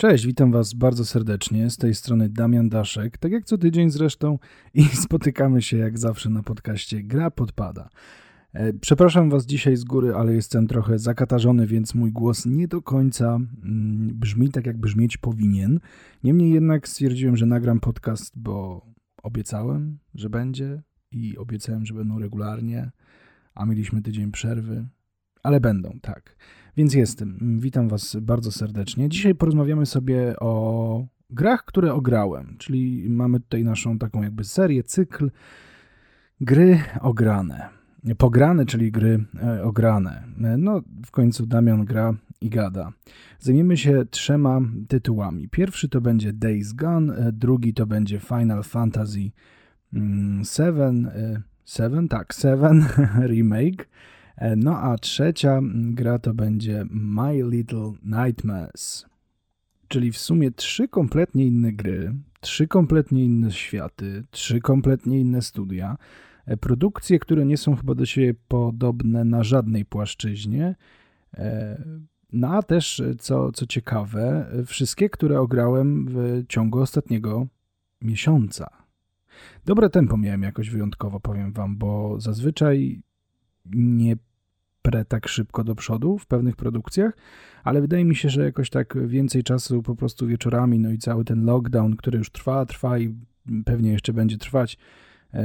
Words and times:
Cześć, 0.00 0.26
witam 0.26 0.52
Was 0.52 0.74
bardzo 0.74 1.04
serdecznie. 1.04 1.70
Z 1.70 1.76
tej 1.76 1.94
strony 1.94 2.28
Damian 2.28 2.68
Daszek, 2.68 3.18
tak 3.18 3.32
jak 3.32 3.44
co 3.44 3.58
tydzień 3.58 3.90
zresztą, 3.90 4.38
i 4.74 4.82
spotykamy 4.84 5.62
się 5.62 5.76
jak 5.76 5.98
zawsze 5.98 6.30
na 6.30 6.42
podcaście 6.42 7.02
Gra 7.02 7.30
Podpada. 7.30 7.88
E, 8.52 8.72
przepraszam 8.72 9.30
Was 9.30 9.46
dzisiaj 9.46 9.76
z 9.76 9.84
góry, 9.84 10.14
ale 10.14 10.34
jestem 10.34 10.66
trochę 10.66 10.98
zakatarzony, 10.98 11.66
więc 11.66 11.94
mój 11.94 12.12
głos 12.12 12.46
nie 12.46 12.68
do 12.68 12.82
końca 12.82 13.26
mm, 13.34 14.08
brzmi 14.14 14.50
tak, 14.50 14.66
jak 14.66 14.78
brzmieć 14.78 15.16
powinien. 15.16 15.80
Niemniej 16.24 16.50
jednak 16.50 16.88
stwierdziłem, 16.88 17.36
że 17.36 17.46
nagram 17.46 17.80
podcast, 17.80 18.38
bo 18.38 18.86
obiecałem, 19.22 19.98
że 20.14 20.30
będzie 20.30 20.82
i 21.12 21.38
obiecałem, 21.38 21.86
że 21.86 21.94
będą 21.94 22.18
regularnie, 22.18 22.90
a 23.54 23.66
mieliśmy 23.66 24.02
tydzień 24.02 24.32
przerwy, 24.32 24.86
ale 25.42 25.60
będą, 25.60 25.98
tak. 26.02 26.36
Więc 26.76 26.94
jestem. 26.94 27.58
Witam 27.60 27.88
Was 27.88 28.16
bardzo 28.20 28.52
serdecznie. 28.52 29.08
Dzisiaj 29.08 29.34
porozmawiamy 29.34 29.86
sobie 29.86 30.36
o 30.40 31.06
grach, 31.30 31.64
które 31.64 31.94
ograłem, 31.94 32.56
czyli 32.58 33.10
mamy 33.10 33.40
tutaj 33.40 33.64
naszą 33.64 33.98
taką 33.98 34.22
jakby 34.22 34.44
serię, 34.44 34.82
cykl 34.82 35.30
gry 36.40 36.80
ograne. 37.00 37.68
Pograne, 38.18 38.66
czyli 38.66 38.92
gry 38.92 39.24
e, 39.42 39.62
ograne. 39.62 40.22
No, 40.58 40.82
w 41.06 41.10
końcu 41.10 41.46
Damian 41.46 41.84
gra 41.84 42.14
i 42.40 42.50
gada. 42.50 42.92
Zajmiemy 43.38 43.76
się 43.76 44.04
trzema 44.10 44.60
tytułami. 44.88 45.48
Pierwszy 45.48 45.88
to 45.88 46.00
będzie 46.00 46.32
Days 46.32 46.72
Gone, 46.72 47.16
e, 47.16 47.32
drugi 47.32 47.74
to 47.74 47.86
będzie 47.86 48.18
Final 48.18 48.62
Fantasy 48.62 49.30
VII, 49.92 50.02
7, 51.64 52.04
e, 52.04 52.08
tak, 52.08 52.32
7 52.32 52.84
Remake, 53.30 53.88
no 54.56 54.78
a 54.78 54.98
trzecia 54.98 55.60
gra 55.72 56.18
to 56.18 56.34
będzie 56.34 56.86
My 56.90 57.42
Little 57.50 57.92
Nightmares. 58.02 59.06
Czyli 59.88 60.12
w 60.12 60.18
sumie 60.18 60.50
trzy 60.50 60.88
kompletnie 60.88 61.46
inne 61.46 61.72
gry, 61.72 62.14
trzy 62.40 62.68
kompletnie 62.68 63.24
inne 63.24 63.52
światy, 63.52 64.24
trzy 64.30 64.60
kompletnie 64.60 65.20
inne 65.20 65.42
studia, 65.42 65.96
e, 66.46 66.56
produkcje, 66.56 67.18
które 67.18 67.46
nie 67.46 67.56
są 67.56 67.76
chyba 67.76 67.94
do 67.94 68.06
siebie 68.06 68.34
podobne 68.48 69.24
na 69.24 69.44
żadnej 69.44 69.84
płaszczyźnie. 69.84 70.76
E, 71.34 71.82
no 72.32 72.48
a 72.48 72.62
też, 72.62 73.02
co, 73.18 73.52
co 73.52 73.66
ciekawe, 73.66 74.50
wszystkie, 74.66 75.10
które 75.10 75.40
ograłem 75.40 76.06
w 76.08 76.44
ciągu 76.48 76.80
ostatniego 76.80 77.46
miesiąca. 78.02 78.70
Dobre 79.64 79.90
tempo 79.90 80.16
miałem 80.16 80.42
jakoś 80.42 80.70
wyjątkowo, 80.70 81.20
powiem 81.20 81.52
wam, 81.52 81.76
bo 81.76 82.20
zazwyczaj 82.20 83.02
nie 83.72 84.16
pre 84.82 85.04
tak 85.04 85.28
szybko 85.28 85.64
do 85.64 85.74
przodu 85.74 86.18
w 86.18 86.26
pewnych 86.26 86.56
produkcjach, 86.56 87.16
ale 87.64 87.80
wydaje 87.80 88.04
mi 88.04 88.16
się, 88.16 88.28
że 88.28 88.44
jakoś 88.44 88.70
tak 88.70 89.06
więcej 89.06 89.42
czasu 89.42 89.82
po 89.82 89.96
prostu 89.96 90.26
wieczorami, 90.26 90.78
no 90.78 90.90
i 90.90 90.98
cały 90.98 91.24
ten 91.24 91.44
lockdown, 91.44 91.96
który 91.96 92.18
już 92.18 92.30
trwa, 92.30 92.66
trwa 92.66 92.98
i 92.98 93.14
pewnie 93.64 93.92
jeszcze 93.92 94.12
będzie 94.12 94.38
trwać, 94.38 94.78
e, 95.34 95.44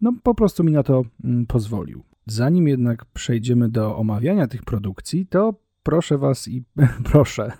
no 0.00 0.12
po 0.22 0.34
prostu 0.34 0.64
mi 0.64 0.72
na 0.72 0.82
to 0.82 1.04
mm, 1.24 1.46
pozwolił. 1.46 2.04
Zanim 2.26 2.68
jednak 2.68 3.04
przejdziemy 3.04 3.68
do 3.68 3.96
omawiania 3.96 4.46
tych 4.46 4.64
produkcji, 4.64 5.26
to 5.26 5.54
proszę 5.82 6.18
Was 6.18 6.48
i 6.48 6.64
proszę, 7.10 7.52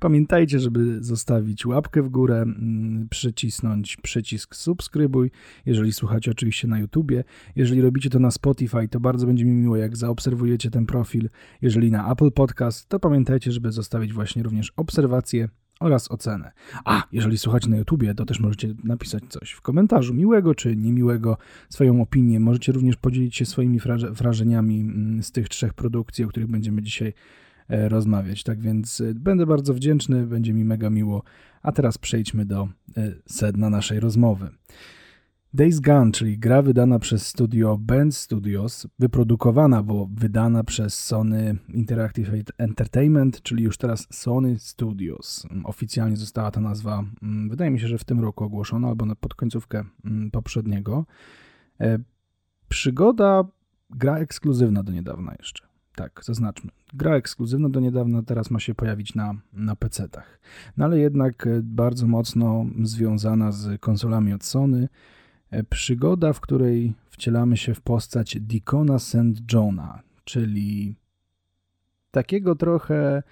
pamiętajcie, 0.00 0.58
żeby 0.58 1.04
zostawić 1.04 1.66
łapkę 1.66 2.02
w 2.02 2.08
górę, 2.08 2.42
mm, 2.42 3.08
przycisnąć 3.10 3.96
przycisk 3.96 4.56
subskrybuj, 4.56 5.30
jeżeli 5.66 5.92
słuchacie 5.92 6.30
oczywiście 6.30 6.68
na 6.68 6.78
YouTubie. 6.78 7.24
Jeżeli 7.56 7.80
robicie 7.80 8.10
to 8.10 8.18
na 8.18 8.30
Spotify, 8.30 8.88
to 8.88 9.00
bardzo 9.00 9.26
będzie 9.26 9.44
mi 9.44 9.52
miło, 9.52 9.76
jak 9.76 9.96
zaobserwujecie 9.96 10.70
ten 10.70 10.86
profil. 10.86 11.28
Jeżeli 11.62 11.90
na 11.90 12.12
Apple 12.12 12.30
Podcast, 12.32 12.88
to 12.88 13.00
pamiętajcie, 13.00 13.52
żeby 13.52 13.72
zostawić 13.72 14.12
właśnie 14.12 14.42
również 14.42 14.72
obserwacje 14.76 15.48
oraz 15.80 16.10
ocenę. 16.10 16.52
A, 16.84 17.02
jeżeli 17.12 17.38
słuchacie 17.38 17.70
na 17.70 17.76
YouTubie, 17.76 18.14
to 18.14 18.24
też 18.24 18.40
możecie 18.40 18.74
napisać 18.84 19.22
coś 19.28 19.50
w 19.50 19.60
komentarzu, 19.60 20.14
miłego 20.14 20.54
czy 20.54 20.76
niemiłego, 20.76 21.36
swoją 21.68 22.02
opinię. 22.02 22.40
Możecie 22.40 22.72
również 22.72 22.96
podzielić 22.96 23.36
się 23.36 23.44
swoimi 23.44 23.80
wrażeniami 24.10 24.80
mm, 24.80 25.22
z 25.22 25.32
tych 25.32 25.48
trzech 25.48 25.74
produkcji, 25.74 26.24
o 26.24 26.28
których 26.28 26.48
będziemy 26.48 26.82
dzisiaj 26.82 27.12
rozmawiać. 27.68 28.42
Tak 28.42 28.60
więc 28.60 29.00
e, 29.00 29.14
będę 29.14 29.46
bardzo 29.46 29.74
wdzięczny, 29.74 30.26
będzie 30.26 30.52
mi 30.52 30.64
mega 30.64 30.90
miło. 30.90 31.22
A 31.62 31.72
teraz 31.72 31.98
przejdźmy 31.98 32.44
do 32.44 32.68
e, 32.96 33.12
sedna 33.26 33.70
naszej 33.70 34.00
rozmowy. 34.00 34.50
Days 35.54 35.80
Gone, 35.80 36.12
czyli 36.12 36.38
gra 36.38 36.62
wydana 36.62 36.98
przez 36.98 37.26
studio 37.26 37.78
Band 37.80 38.16
Studios, 38.16 38.86
wyprodukowana, 38.98 39.82
bo 39.82 40.08
wydana 40.14 40.64
przez 40.64 41.04
Sony 41.04 41.56
Interactive 41.74 42.30
Entertainment, 42.58 43.42
czyli 43.42 43.64
już 43.64 43.78
teraz 43.78 44.06
Sony 44.10 44.58
Studios. 44.58 45.46
Oficjalnie 45.64 46.16
została 46.16 46.50
ta 46.50 46.60
nazwa, 46.60 47.04
mm, 47.22 47.48
wydaje 47.48 47.70
mi 47.70 47.80
się, 47.80 47.88
że 47.88 47.98
w 47.98 48.04
tym 48.04 48.20
roku 48.20 48.44
ogłoszona, 48.44 48.88
albo 48.88 49.16
pod 49.16 49.34
końcówkę 49.34 49.84
mm, 50.04 50.30
poprzedniego. 50.30 51.06
Przygoda, 52.68 53.44
gra 53.90 54.18
ekskluzywna 54.18 54.82
do 54.82 54.92
niedawna 54.92 55.34
jeszcze. 55.38 55.65
Tak, 55.96 56.20
zaznaczmy. 56.24 56.70
Gra 56.94 57.16
ekskluzywna 57.16 57.68
do 57.68 57.80
niedawna 57.80 58.22
teraz 58.22 58.50
ma 58.50 58.60
się 58.60 58.74
pojawić 58.74 59.14
na, 59.14 59.34
na 59.52 59.76
PC-tach. 59.76 60.38
No 60.76 60.84
ale 60.84 60.98
jednak 60.98 61.46
e, 61.46 61.60
bardzo 61.62 62.06
mocno 62.06 62.66
związana 62.82 63.52
z 63.52 63.80
konsolami 63.80 64.32
od 64.32 64.44
Sony. 64.44 64.88
E, 65.50 65.64
przygoda, 65.64 66.32
w 66.32 66.40
której 66.40 66.94
wcielamy 67.10 67.56
się 67.56 67.74
w 67.74 67.80
postać 67.80 68.36
Deacona 68.40 68.98
St. 68.98 69.52
Johna, 69.52 70.02
czyli 70.24 70.96
takiego 72.10 72.54
trochę 72.54 73.22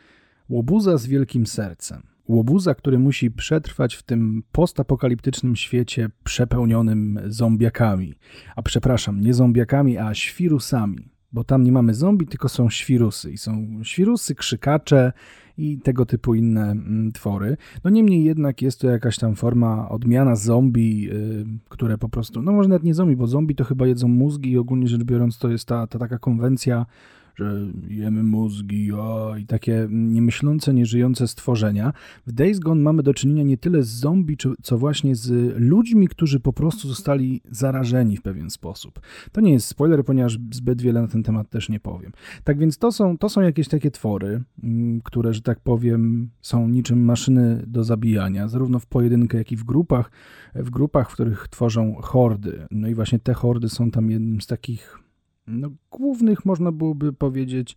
łobuza 0.49 0.97
z 0.97 1.07
wielkim 1.07 1.47
sercem. 1.47 2.03
Łobuza, 2.29 2.75
który 2.75 2.99
musi 2.99 3.31
przetrwać 3.31 3.95
w 3.95 4.03
tym 4.03 4.43
postapokaliptycznym 4.53 5.57
świecie 5.57 6.09
przepełnionym 6.25 7.21
zombiakami. 7.27 8.15
A 8.57 8.63
przepraszam, 8.63 9.21
nie 9.21 9.35
zombiakami, 9.35 9.99
a 9.99 10.15
świrusami 10.15 11.14
bo 11.35 11.45
tam 11.45 11.65
nie 11.65 11.73
mamy 11.73 11.95
zombie, 11.95 12.27
tylko 12.27 12.49
są 12.49 12.71
świrusy. 12.71 13.33
I 13.33 13.39
są 13.39 13.81
świrusy, 13.83 14.35
krzykacze 14.35 15.13
i 15.59 15.79
tego 15.79 16.07
typu 16.07 16.35
inne 16.35 16.71
mm, 16.71 17.13
twory. 17.13 17.57
No 17.85 17.91
niemniej 17.91 18.25
jednak 18.25 18.63
jest 18.63 18.81
to 18.81 18.91
jakaś 18.91 19.17
tam 19.17 19.35
forma, 19.35 19.89
odmiana 19.89 20.37
zombie, 20.37 21.03
yy, 21.03 21.47
które 21.69 21.99
po 21.99 22.09
prostu, 22.09 22.43
no 22.43 22.53
może 22.53 22.69
nawet 22.69 22.83
nie 22.83 22.95
zombie, 22.95 23.17
bo 23.17 23.27
zombie 23.27 23.55
to 23.55 23.65
chyba 23.65 23.87
jedzą 23.87 24.09
mózgi 24.09 24.51
i 24.51 24.59
ogólnie 24.59 24.89
rzecz 24.89 25.03
biorąc 25.03 25.39
to 25.39 25.51
jest 25.51 25.69
ta, 25.69 25.87
ta 25.87 25.99
taka 25.99 26.19
konwencja 26.19 26.87
że 27.35 27.67
jemy 27.89 28.23
mózgi 28.23 28.93
o, 28.93 29.37
i 29.37 29.47
takie 29.47 29.89
niemyślące, 29.91 30.75
nieżyjące 30.75 31.29
stworzenia. 31.29 31.93
W 32.27 32.33
Days 32.33 32.59
Gone 32.59 32.83
mamy 32.83 33.03
do 33.03 33.15
czynienia 33.15 33.43
nie 33.43 33.57
tyle 33.57 33.83
z 33.83 33.89
zombie, 33.89 34.37
co 34.63 34.79
właśnie 34.79 35.15
z 35.15 35.55
ludźmi, 35.59 36.09
którzy 36.09 36.41
po 36.41 36.53
prostu 36.53 36.89
zostali 36.89 37.41
zarażeni 37.51 38.17
w 38.17 38.23
pewien 38.23 38.51
sposób. 38.51 39.01
To 39.33 39.41
nie 39.41 39.53
jest 39.53 39.67
spoiler, 39.67 40.05
ponieważ 40.05 40.39
zbyt 40.51 40.83
wiele 40.83 41.03
na 41.03 41.09
ten 41.09 41.23
temat 41.23 41.51
też 41.51 41.69
nie 41.69 41.81
powiem. 41.81 42.13
Tak 42.45 42.59
więc 42.59 42.79
to 42.79 42.93
są, 42.93 43.19
to 43.19 43.29
są 43.29 43.41
jakieś 43.41 43.69
takie 43.69 43.91
twory, 43.91 44.43
mm, 44.63 45.01
które, 45.01 45.35
że 45.35 45.43
tak 45.43 45.61
powiem, 45.61 46.31
są 46.41 46.69
niczym 46.69 47.05
maszyny 47.05 47.65
do 47.67 47.85
zabijania, 47.85 48.49
zarówno 48.49 48.79
w 48.79 48.87
pojedynkę, 48.87 49.39
jak 49.39 49.53
i 49.53 49.57
w 49.57 49.65
grupach, 49.65 50.11
w 50.55 50.71
grupach, 50.71 51.11
w 51.11 51.15
których 51.15 51.49
tworzą 51.49 51.95
hordy. 51.95 52.67
No 52.71 52.89
i 52.89 52.95
właśnie 52.95 53.19
te 53.19 53.35
hordy 53.35 53.69
są 53.69 53.91
tam 53.91 54.11
jednym 54.11 54.41
z 54.41 54.47
takich 54.47 55.04
no, 55.47 55.71
głównych, 55.91 56.45
można 56.45 56.73
byłoby 56.73 57.13
powiedzieć, 57.13 57.77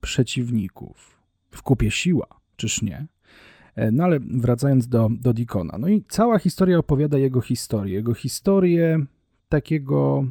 przeciwników. 0.00 1.20
W 1.50 1.62
kupie 1.62 1.90
siła, 1.90 2.26
czyż 2.56 2.82
nie? 2.82 3.06
E, 3.74 3.90
no 3.90 4.04
ale 4.04 4.20
wracając 4.20 4.88
do, 4.88 5.08
do 5.20 5.32
Dikona. 5.32 5.78
No 5.78 5.88
i 5.88 6.04
cała 6.08 6.38
historia 6.38 6.78
opowiada 6.78 7.18
jego 7.18 7.40
historię. 7.40 7.94
Jego 7.94 8.14
historię 8.14 9.06
takiego 9.48 10.24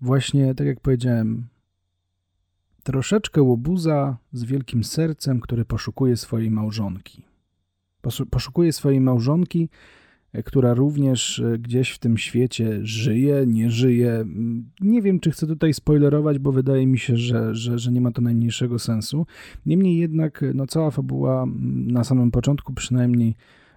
właśnie, 0.00 0.54
tak 0.54 0.66
jak 0.66 0.80
powiedziałem, 0.80 1.48
troszeczkę 2.82 3.42
łobuza 3.42 4.16
z 4.32 4.44
wielkim 4.44 4.84
sercem, 4.84 5.40
który 5.40 5.64
poszukuje 5.64 6.16
swojej 6.16 6.50
małżonki. 6.50 7.22
Poszukuje 8.30 8.72
swojej 8.72 9.00
małżonki, 9.00 9.68
która 10.44 10.74
również 10.74 11.38
e, 11.38 11.58
gdzieś 11.58 11.90
w 11.90 11.98
tym 11.98 12.18
świecie 12.18 12.78
żyje, 12.82 13.44
nie 13.46 13.70
żyje. 13.70 14.24
Nie 14.80 15.02
wiem, 15.02 15.20
czy 15.20 15.30
chcę 15.30 15.46
tutaj 15.46 15.74
spoilerować, 15.74 16.38
bo 16.38 16.52
wydaje 16.52 16.86
mi 16.86 16.98
się, 16.98 17.16
że, 17.16 17.54
że, 17.54 17.78
że 17.78 17.92
nie 17.92 18.00
ma 18.00 18.10
to 18.10 18.22
najmniejszego 18.22 18.78
sensu. 18.78 19.26
Niemniej 19.66 19.98
jednak 19.98 20.44
no, 20.54 20.66
cała 20.66 20.90
fabuła 20.90 21.46
na 21.86 22.04
samym 22.04 22.30
początku 22.30 22.72
przynajmniej 22.72 23.34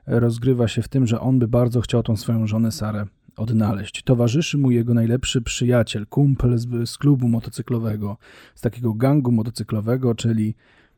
rozgrywa 0.07 0.67
się 0.67 0.81
w 0.81 0.87
tym, 0.87 1.07
że 1.07 1.19
on 1.19 1.39
by 1.39 1.47
bardzo 1.47 1.81
chciał 1.81 2.03
tą 2.03 2.15
swoją 2.15 2.47
żonę 2.47 2.71
Sarę 2.71 3.05
odnaleźć. 3.35 4.03
Towarzyszy 4.03 4.57
mu 4.57 4.71
jego 4.71 4.93
najlepszy 4.93 5.41
przyjaciel, 5.41 6.07
kumpel 6.07 6.57
z, 6.57 6.89
z 6.89 6.97
klubu 6.97 7.27
motocyklowego, 7.27 8.17
z 8.55 8.61
takiego 8.61 8.93
gangu 8.93 9.31
motocyklowego, 9.31 10.15
czyli 10.15 10.55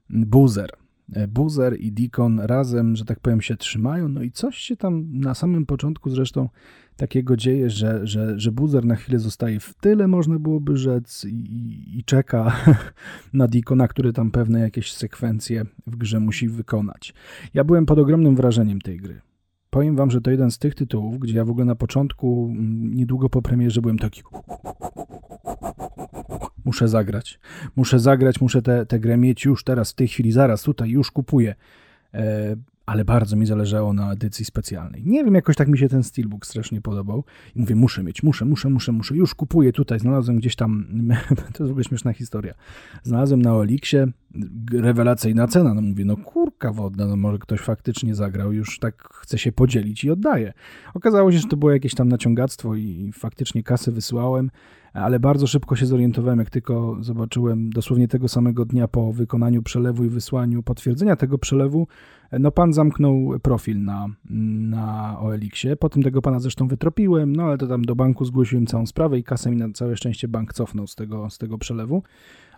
Buzer. 0.09 0.69
E, 1.13 1.27
Buzer 1.27 1.79
i 1.79 1.91
Deacon 1.91 2.39
razem, 2.39 2.95
że 2.95 3.05
tak 3.05 3.19
powiem, 3.19 3.41
się 3.41 3.57
trzymają. 3.57 4.09
No 4.09 4.21
i 4.21 4.31
coś 4.31 4.57
się 4.57 4.75
tam 4.77 5.19
na 5.19 5.33
samym 5.33 5.65
początku 5.65 6.09
zresztą 6.09 6.49
takiego 6.97 7.37
dzieje, 7.37 7.69
że, 7.69 8.07
że, 8.07 8.39
że 8.39 8.51
buzer 8.51 8.85
na 8.85 8.95
chwilę 8.95 9.19
zostaje 9.19 9.59
w 9.59 9.73
tyle, 9.73 10.07
można 10.07 10.39
byłoby 10.39 10.77
rzec, 10.77 11.25
i, 11.25 11.97
i 11.99 12.03
czeka 12.03 12.55
na 13.33 13.47
Dikona, 13.47 13.87
który 13.87 14.13
tam 14.13 14.31
pewne 14.31 14.59
jakieś 14.59 14.93
sekwencje 14.93 15.65
w 15.87 15.95
grze 15.95 16.19
musi 16.19 16.49
wykonać. 16.49 17.13
Ja 17.53 17.63
byłem 17.63 17.85
pod 17.85 17.99
ogromnym 17.99 18.35
wrażeniem 18.35 18.81
tej 18.81 18.97
gry. 18.97 19.21
Powiem 19.69 19.95
wam, 19.95 20.11
że 20.11 20.21
to 20.21 20.31
jeden 20.31 20.51
z 20.51 20.59
tych 20.59 20.75
tytułów, 20.75 21.19
gdzie 21.19 21.37
ja 21.37 21.45
w 21.45 21.49
ogóle 21.49 21.65
na 21.65 21.75
początku, 21.75 22.49
mm, 22.51 22.93
niedługo 22.93 23.29
po 23.29 23.41
premierze 23.41 23.81
byłem 23.81 23.99
taki 23.99 24.21
muszę 26.65 26.87
zagrać. 26.87 27.39
Muszę 27.75 27.99
zagrać, 27.99 28.41
muszę 28.41 28.61
tę 28.87 28.99
grę 28.99 29.17
mieć 29.17 29.45
już 29.45 29.63
teraz, 29.63 29.91
w 29.91 29.95
tej 29.95 30.07
chwili, 30.07 30.31
zaraz, 30.31 30.61
tutaj, 30.61 30.89
już 30.89 31.11
kupuję. 31.11 31.55
E, 32.13 32.55
ale 32.85 33.05
bardzo 33.05 33.35
mi 33.35 33.45
zależało 33.45 33.93
na 33.93 34.11
edycji 34.11 34.45
specjalnej. 34.45 35.03
Nie 35.05 35.23
wiem, 35.23 35.35
jakoś 35.35 35.55
tak 35.55 35.67
mi 35.67 35.77
się 35.77 35.89
ten 35.89 36.03
steelbook 36.03 36.45
strasznie 36.45 36.81
podobał. 36.81 37.23
I 37.55 37.59
mówię, 37.59 37.75
muszę 37.75 38.03
mieć, 38.03 38.23
muszę, 38.23 38.45
muszę, 38.45 38.69
muszę, 38.69 38.91
muszę. 38.91 39.15
Już 39.15 39.35
kupuję 39.35 39.73
tutaj, 39.73 39.99
znalazłem 39.99 40.37
gdzieś 40.37 40.55
tam, 40.55 40.85
to 41.53 41.63
jest 41.63 41.69
w 41.69 41.71
ogóle 41.71 41.83
śmieszna 41.83 42.13
historia. 42.13 42.53
Znalazłem 43.03 43.41
na 43.41 43.55
Oliksie 43.55 43.97
rewelacyjna 44.71 45.47
cena. 45.47 45.73
No 45.73 45.81
mówię, 45.81 46.05
no 46.05 46.17
kurka 46.17 46.71
wodna, 46.71 47.07
no 47.07 47.15
może 47.15 47.37
ktoś 47.37 47.59
faktycznie 47.59 48.15
zagrał, 48.15 48.53
już 48.53 48.79
tak 48.79 49.09
chce 49.13 49.37
się 49.37 49.51
podzielić 49.51 50.03
i 50.03 50.11
oddaje. 50.11 50.53
Okazało 50.93 51.31
się, 51.31 51.37
że 51.37 51.47
to 51.47 51.57
było 51.57 51.71
jakieś 51.71 51.95
tam 51.95 52.09
naciągactwo 52.09 52.75
i 52.75 53.11
faktycznie 53.13 53.63
kasę 53.63 53.91
wysłałem 53.91 54.51
ale 54.95 55.19
bardzo 55.19 55.47
szybko 55.47 55.75
się 55.75 55.85
zorientowałem, 55.85 56.39
jak 56.39 56.49
tylko 56.49 56.97
zobaczyłem 56.99 57.69
dosłownie 57.69 58.07
tego 58.07 58.27
samego 58.27 58.65
dnia 58.65 58.87
po 58.87 59.13
wykonaniu 59.13 59.63
przelewu 59.63 60.03
i 60.03 60.09
wysłaniu 60.09 60.63
potwierdzenia 60.63 61.15
tego 61.15 61.37
przelewu, 61.37 61.87
no 62.39 62.51
pan 62.51 62.73
zamknął 62.73 63.39
profil 63.41 63.83
na, 63.83 64.07
na 64.69 65.19
OLX-ie. 65.19 65.75
Potem 65.75 66.03
tego 66.03 66.21
pana 66.21 66.39
zresztą 66.39 66.67
wytropiłem, 66.67 67.35
no 67.35 67.43
ale 67.43 67.57
to 67.57 67.67
tam 67.67 67.81
do 67.81 67.95
banku 67.95 68.25
zgłosiłem 68.25 68.65
całą 68.65 68.85
sprawę 68.85 69.19
i 69.19 69.23
kasę 69.23 69.51
mi 69.51 69.57
na 69.57 69.69
całe 69.69 69.97
szczęście 69.97 70.27
bank 70.27 70.53
cofnął 70.53 70.87
z 70.87 70.95
tego, 70.95 71.29
z 71.29 71.37
tego 71.37 71.57
przelewu 71.57 72.03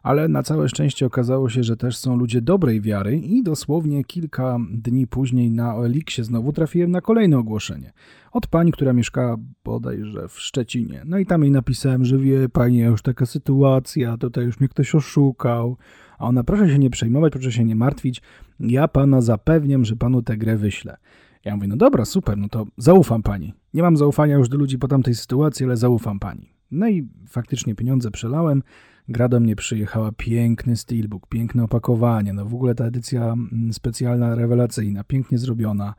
ale 0.03 0.27
na 0.27 0.43
całe 0.43 0.69
szczęście 0.69 1.05
okazało 1.05 1.49
się, 1.49 1.63
że 1.63 1.77
też 1.77 1.97
są 1.97 2.15
ludzie 2.15 2.41
dobrej 2.41 2.81
wiary 2.81 3.17
i 3.17 3.43
dosłownie 3.43 4.03
kilka 4.03 4.57
dni 4.71 5.07
później 5.07 5.51
na 5.51 5.75
OLX-ie 5.75 6.25
znowu 6.25 6.53
trafiłem 6.53 6.91
na 6.91 7.01
kolejne 7.01 7.37
ogłoszenie. 7.37 7.93
Od 8.31 8.47
pani, 8.47 8.71
która 8.71 8.93
mieszkała 8.93 9.37
bodajże 9.63 10.27
w 10.27 10.39
Szczecinie. 10.39 11.01
No 11.05 11.17
i 11.17 11.25
tam 11.25 11.43
jej 11.43 11.51
napisałem, 11.51 12.05
że 12.05 12.17
wie 12.17 12.49
pani, 12.49 12.77
już 12.77 13.01
taka 13.01 13.25
sytuacja, 13.25 14.17
tutaj 14.17 14.45
już 14.45 14.59
mnie 14.59 14.69
ktoś 14.69 14.95
oszukał. 14.95 15.77
A 16.17 16.25
ona, 16.25 16.43
proszę 16.43 16.69
się 16.69 16.79
nie 16.79 16.89
przejmować, 16.89 17.33
proszę 17.33 17.51
się 17.51 17.65
nie 17.65 17.75
martwić, 17.75 18.21
ja 18.59 18.87
pana 18.87 19.21
zapewniam, 19.21 19.85
że 19.85 19.95
panu 19.95 20.21
tę 20.21 20.37
grę 20.37 20.57
wyślę. 20.57 20.97
Ja 21.45 21.55
mówię, 21.55 21.67
no 21.67 21.77
dobra, 21.77 22.05
super, 22.05 22.37
no 22.37 22.49
to 22.49 22.65
zaufam 22.77 23.23
pani. 23.23 23.53
Nie 23.73 23.81
mam 23.81 23.97
zaufania 23.97 24.35
już 24.35 24.49
do 24.49 24.57
ludzi 24.57 24.77
po 24.77 24.87
tamtej 24.87 25.15
sytuacji, 25.15 25.65
ale 25.65 25.77
zaufam 25.77 26.19
pani. 26.19 26.53
No 26.71 26.89
i 26.89 27.07
faktycznie 27.27 27.75
pieniądze 27.75 28.11
przelałem, 28.11 28.63
gra 29.07 29.29
do 29.29 29.39
mnie 29.39 29.55
przyjechała, 29.55 30.11
piękny 30.11 30.77
steelbook, 30.77 31.27
piękne 31.27 31.63
opakowanie, 31.63 32.33
no 32.33 32.45
w 32.45 32.53
ogóle 32.53 32.75
ta 32.75 32.85
edycja 32.85 33.23
mm, 33.23 33.73
specjalna, 33.73 34.35
rewelacyjna, 34.35 35.03
pięknie 35.03 35.37
zrobiona. 35.37 35.93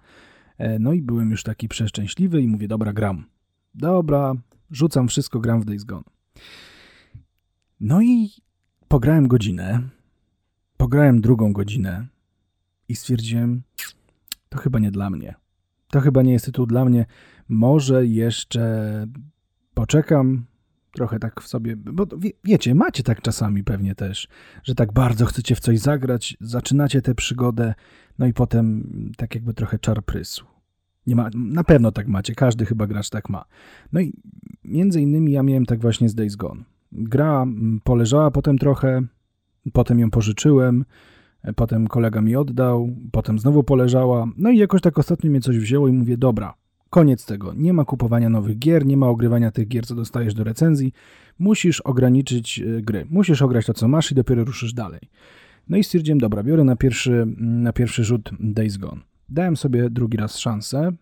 E, 0.58 0.78
no 0.78 0.92
i 0.92 1.02
byłem 1.02 1.30
już 1.30 1.42
taki 1.42 1.68
przeszczęśliwy 1.68 2.42
i 2.42 2.48
mówię, 2.48 2.68
dobra, 2.68 2.92
gram. 2.92 3.24
Dobra, 3.74 4.34
rzucam 4.70 5.08
wszystko, 5.08 5.40
gram 5.40 5.60
w 5.60 5.64
Days 5.64 5.84
Gone. 5.84 6.04
No 7.80 8.02
i 8.02 8.30
pograłem 8.88 9.28
godzinę, 9.28 9.80
pograłem 10.76 11.20
drugą 11.20 11.52
godzinę 11.52 12.06
i 12.88 12.96
stwierdziłem, 12.96 13.62
to 14.48 14.58
chyba 14.58 14.78
nie 14.78 14.90
dla 14.90 15.10
mnie. 15.10 15.34
To 15.90 16.00
chyba 16.00 16.22
nie 16.22 16.32
jest 16.32 16.44
tytuł 16.44 16.66
dla 16.66 16.84
mnie. 16.84 17.06
Może 17.48 18.06
jeszcze 18.06 19.06
poczekam, 19.74 20.44
trochę 20.98 21.18
tak 21.18 21.40
w 21.40 21.48
sobie, 21.48 21.76
bo 21.76 22.06
wie, 22.18 22.30
wiecie, 22.44 22.74
macie 22.74 23.02
tak 23.02 23.22
czasami 23.22 23.64
pewnie 23.64 23.94
też, 23.94 24.28
że 24.64 24.74
tak 24.74 24.92
bardzo 24.92 25.26
chcecie 25.26 25.54
w 25.54 25.60
coś 25.60 25.78
zagrać, 25.78 26.36
zaczynacie 26.40 27.02
tę 27.02 27.14
przygodę, 27.14 27.74
no 28.18 28.26
i 28.26 28.32
potem 28.32 28.90
tak 29.16 29.34
jakby 29.34 29.54
trochę 29.54 29.78
czar 29.78 30.04
prysł. 30.04 30.44
Nie 31.06 31.16
ma, 31.16 31.30
na 31.34 31.64
pewno 31.64 31.92
tak 31.92 32.08
macie, 32.08 32.34
każdy 32.34 32.66
chyba 32.66 32.86
gracz 32.86 33.10
tak 33.10 33.28
ma. 33.28 33.44
No 33.92 34.00
i 34.00 34.12
między 34.64 35.00
innymi 35.00 35.32
ja 35.32 35.42
miałem 35.42 35.66
tak 35.66 35.80
właśnie 35.80 36.08
z 36.08 36.14
Days 36.14 36.36
Gone. 36.36 36.64
Gra 36.92 37.42
mm, 37.42 37.80
poleżała 37.84 38.30
potem 38.30 38.58
trochę, 38.58 39.02
potem 39.72 39.98
ją 39.98 40.10
pożyczyłem, 40.10 40.84
potem 41.56 41.86
kolega 41.86 42.20
mi 42.20 42.36
oddał, 42.36 42.88
potem 43.12 43.38
znowu 43.38 43.62
poleżała, 43.64 44.26
no 44.36 44.50
i 44.50 44.58
jakoś 44.58 44.80
tak 44.80 44.98
ostatnio 44.98 45.30
mnie 45.30 45.40
coś 45.40 45.58
wzięło 45.58 45.88
i 45.88 45.92
mówię, 45.92 46.16
dobra, 46.16 46.54
Koniec 46.90 47.26
tego. 47.26 47.54
Nie 47.54 47.72
ma 47.72 47.84
kupowania 47.84 48.28
nowych 48.28 48.58
gier, 48.58 48.86
nie 48.86 48.96
ma 48.96 49.08
ogrywania 49.08 49.50
tych 49.50 49.68
gier, 49.68 49.86
co 49.86 49.94
dostajesz 49.94 50.34
do 50.34 50.44
recenzji. 50.44 50.92
Musisz 51.38 51.80
ograniczyć 51.80 52.58
e, 52.58 52.82
gry. 52.82 53.06
Musisz 53.10 53.42
ograć 53.42 53.66
to, 53.66 53.74
co 53.74 53.88
masz 53.88 54.12
i 54.12 54.14
dopiero 54.14 54.44
ruszysz 54.44 54.72
dalej. 54.72 55.00
No 55.68 55.76
i 55.76 55.84
stwierdziłem, 55.84 56.18
dobra, 56.18 56.42
biorę 56.42 56.64
na 56.64 56.76
pierwszy, 56.76 57.26
na 57.38 57.72
pierwszy 57.72 58.04
rzut 58.04 58.30
Days 58.40 58.76
Gone. 58.76 59.00
Dałem 59.28 59.56
sobie 59.56 59.90
drugi 59.90 60.16
raz 60.16 60.38
szansę. 60.38 60.92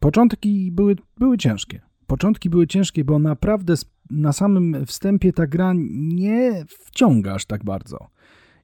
Początki 0.00 0.72
były, 0.72 0.96
były 1.18 1.38
ciężkie. 1.38 1.80
Początki 2.06 2.50
były 2.50 2.66
ciężkie, 2.66 3.04
bo 3.04 3.18
naprawdę 3.18 3.74
na 4.10 4.32
samym 4.32 4.86
wstępie 4.86 5.32
ta 5.32 5.46
gra 5.46 5.72
nie 5.90 6.64
wciąga 6.68 7.34
aż 7.34 7.46
tak 7.46 7.64
bardzo. 7.64 7.98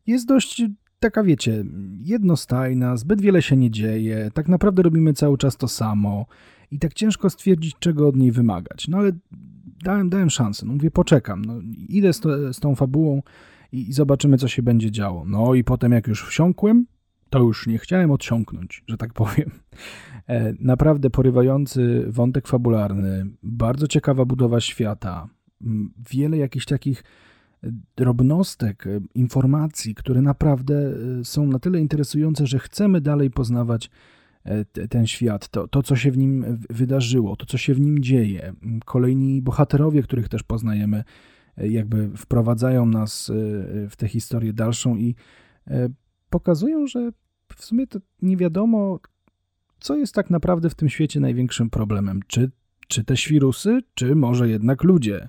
Jest 0.06 0.26
dość 0.26 0.62
taka, 1.00 1.22
wiecie, 1.22 1.64
jednostajna, 2.00 2.96
zbyt 2.96 3.20
wiele 3.20 3.42
się 3.42 3.56
nie 3.56 3.70
dzieje, 3.70 4.30
tak 4.34 4.48
naprawdę 4.48 4.82
robimy 4.82 5.12
cały 5.12 5.38
czas 5.38 5.56
to 5.56 5.68
samo 5.68 6.26
i 6.70 6.78
tak 6.78 6.94
ciężko 6.94 7.30
stwierdzić, 7.30 7.76
czego 7.78 8.08
od 8.08 8.16
niej 8.16 8.32
wymagać. 8.32 8.88
No 8.88 8.98
ale 8.98 9.12
dałem, 9.84 10.10
dałem 10.10 10.30
szansę, 10.30 10.66
no 10.66 10.72
mówię, 10.72 10.90
poczekam, 10.90 11.44
no, 11.44 11.60
idę 11.88 12.12
z, 12.12 12.20
to, 12.20 12.52
z 12.52 12.60
tą 12.60 12.74
fabułą 12.74 13.22
i, 13.72 13.88
i 13.88 13.92
zobaczymy, 13.92 14.38
co 14.38 14.48
się 14.48 14.62
będzie 14.62 14.90
działo. 14.90 15.24
No 15.24 15.54
i 15.54 15.64
potem, 15.64 15.92
jak 15.92 16.06
już 16.06 16.24
wsiąkłem, 16.24 16.86
to 17.30 17.38
już 17.38 17.66
nie 17.66 17.78
chciałem 17.78 18.10
odsiąknąć, 18.10 18.84
że 18.86 18.96
tak 18.96 19.12
powiem. 19.12 19.50
E, 20.26 20.54
naprawdę 20.60 21.10
porywający 21.10 22.04
wątek 22.08 22.48
fabularny, 22.48 23.26
bardzo 23.42 23.86
ciekawa 23.86 24.24
budowa 24.24 24.60
świata, 24.60 25.28
wiele 26.10 26.36
jakichś 26.36 26.66
takich 26.66 27.04
drobnostek, 27.96 28.86
e, 28.86 29.00
informacji, 29.14 29.94
które 29.94 30.22
naprawdę 30.22 30.74
e, 31.20 31.24
są 31.24 31.46
na 31.46 31.58
tyle 31.58 31.80
interesujące, 31.80 32.46
że 32.46 32.58
chcemy 32.58 33.00
dalej 33.00 33.30
poznawać 33.30 33.90
e, 34.44 34.64
ten 34.64 35.06
świat, 35.06 35.48
to, 35.48 35.68
to, 35.68 35.82
co 35.82 35.96
się 35.96 36.10
w 36.10 36.18
nim 36.18 36.58
wydarzyło, 36.70 37.36
to, 37.36 37.46
co 37.46 37.58
się 37.58 37.74
w 37.74 37.80
nim 37.80 38.02
dzieje. 38.02 38.52
Kolejni 38.84 39.42
bohaterowie, 39.42 40.02
których 40.02 40.28
też 40.28 40.42
poznajemy, 40.42 41.04
jakby 41.56 42.10
wprowadzają 42.16 42.86
nas 42.86 43.32
w 43.90 43.96
tę 43.96 44.08
historię 44.08 44.52
dalszą 44.52 44.96
i 44.96 45.14
pokazują, 46.30 46.86
że 46.86 47.10
w 47.56 47.64
sumie 47.64 47.86
to 47.86 47.98
nie 48.22 48.36
wiadomo, 48.36 49.00
co 49.80 49.96
jest 49.96 50.14
tak 50.14 50.30
naprawdę 50.30 50.70
w 50.70 50.74
tym 50.74 50.88
świecie 50.88 51.20
największym 51.20 51.70
problemem. 51.70 52.20
Czy, 52.26 52.50
czy 52.88 53.04
te 53.04 53.16
świrusy, 53.16 53.80
czy 53.94 54.14
może 54.14 54.48
jednak 54.48 54.84
ludzie 54.84 55.28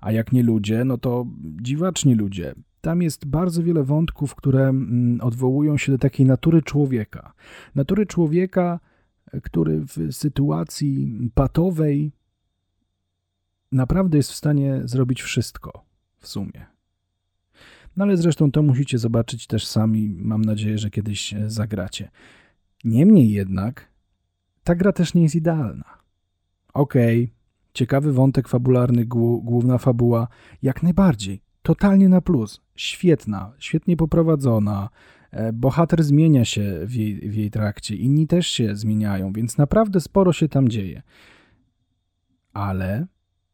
a 0.00 0.12
jak 0.12 0.32
nie 0.32 0.42
ludzie, 0.42 0.84
no 0.84 0.98
to 0.98 1.26
dziwaczni 1.62 2.14
ludzie. 2.14 2.54
Tam 2.80 3.02
jest 3.02 3.26
bardzo 3.26 3.62
wiele 3.62 3.84
wątków, 3.84 4.34
które 4.34 4.68
mm, 4.68 5.20
odwołują 5.20 5.76
się 5.76 5.92
do 5.92 5.98
takiej 5.98 6.26
natury 6.26 6.62
człowieka. 6.62 7.32
Natury 7.74 8.06
człowieka, 8.06 8.80
który 9.42 9.80
w 9.80 10.12
sytuacji 10.12 11.12
patowej 11.34 12.12
naprawdę 13.72 14.16
jest 14.16 14.32
w 14.32 14.36
stanie 14.36 14.80
zrobić 14.84 15.22
wszystko 15.22 15.84
w 16.18 16.28
sumie. 16.28 16.66
No 17.96 18.04
ale 18.04 18.16
zresztą 18.16 18.50
to 18.50 18.62
musicie 18.62 18.98
zobaczyć 18.98 19.46
też 19.46 19.66
sami. 19.66 20.08
Mam 20.08 20.44
nadzieję, 20.44 20.78
że 20.78 20.90
kiedyś 20.90 21.34
zagracie. 21.46 22.10
Niemniej 22.84 23.30
jednak, 23.30 23.88
ta 24.64 24.74
gra 24.74 24.92
też 24.92 25.14
nie 25.14 25.22
jest 25.22 25.34
idealna. 25.34 25.98
Okej, 26.74 27.24
okay, 27.24 27.39
Ciekawy 27.72 28.12
wątek 28.12 28.48
fabularny, 28.48 29.04
główna 29.42 29.78
fabuła, 29.78 30.28
jak 30.62 30.82
najbardziej. 30.82 31.42
Totalnie 31.62 32.08
na 32.08 32.20
plus. 32.20 32.60
Świetna, 32.74 33.52
świetnie 33.58 33.96
poprowadzona. 33.96 34.88
E, 35.30 35.52
bohater 35.52 36.04
zmienia 36.04 36.44
się 36.44 36.80
w 36.84 36.94
jej, 36.94 37.30
w 37.30 37.34
jej 37.34 37.50
trakcie, 37.50 37.96
inni 37.96 38.26
też 38.26 38.46
się 38.46 38.76
zmieniają, 38.76 39.32
więc 39.32 39.58
naprawdę 39.58 40.00
sporo 40.00 40.32
się 40.32 40.48
tam 40.48 40.68
dzieje. 40.68 41.02
Ale, 42.52 43.06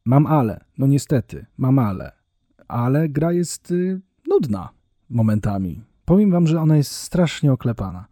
mam 0.05 0.27
ale, 0.27 0.65
no 0.79 0.87
niestety, 0.87 1.47
mam 1.57 1.79
ale. 1.79 2.13
Ale 2.69 3.09
gra 3.09 3.33
jest 3.33 3.71
y, 3.71 4.01
nudna 4.29 4.69
momentami. 5.11 5.83
Powiem 6.07 6.31
wam, 6.31 6.47
że 6.47 6.61
ona 6.61 6.77
jest 6.77 6.93
strasznie 6.93 7.53
oklepana 7.53 8.07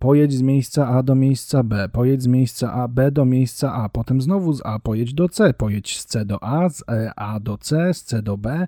pojedź 0.00 0.32
z 0.32 0.42
miejsca 0.42 0.88
A 0.88 1.02
do 1.02 1.14
miejsca 1.14 1.62
B, 1.62 1.88
pojedź 1.92 2.22
z 2.22 2.26
miejsca 2.26 2.72
A, 2.72 2.88
B 2.88 3.10
do 3.10 3.24
miejsca 3.24 3.74
A, 3.74 3.88
potem 3.88 4.20
znowu 4.20 4.52
z 4.52 4.62
A 4.64 4.78
pojedź 4.78 5.14
do 5.14 5.28
C, 5.28 5.54
pojedź 5.54 5.98
z 5.98 6.06
C 6.06 6.24
do 6.24 6.44
A, 6.44 6.68
z 6.68 6.82
e, 6.88 7.12
A 7.16 7.40
do 7.40 7.58
C, 7.58 7.94
z 7.94 8.04
C 8.04 8.22
do 8.22 8.36
B 8.36 8.66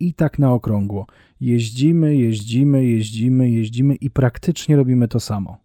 i 0.00 0.14
tak 0.14 0.38
na 0.38 0.52
okrągło. 0.52 1.06
Jeździmy, 1.40 2.16
jeździmy, 2.16 2.86
jeździmy, 2.86 3.50
jeździmy 3.50 3.94
i 3.94 4.10
praktycznie 4.10 4.76
robimy 4.76 5.08
to 5.08 5.20
samo. 5.20 5.56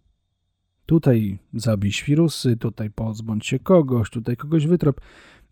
Tutaj 0.86 1.38
zabij 1.54 1.92
wirusy, 2.06 2.56
tutaj 2.56 2.90
pozbądź 2.90 3.46
się 3.46 3.58
kogoś, 3.58 4.10
tutaj 4.10 4.36
kogoś 4.36 4.66
wytrop. 4.66 5.00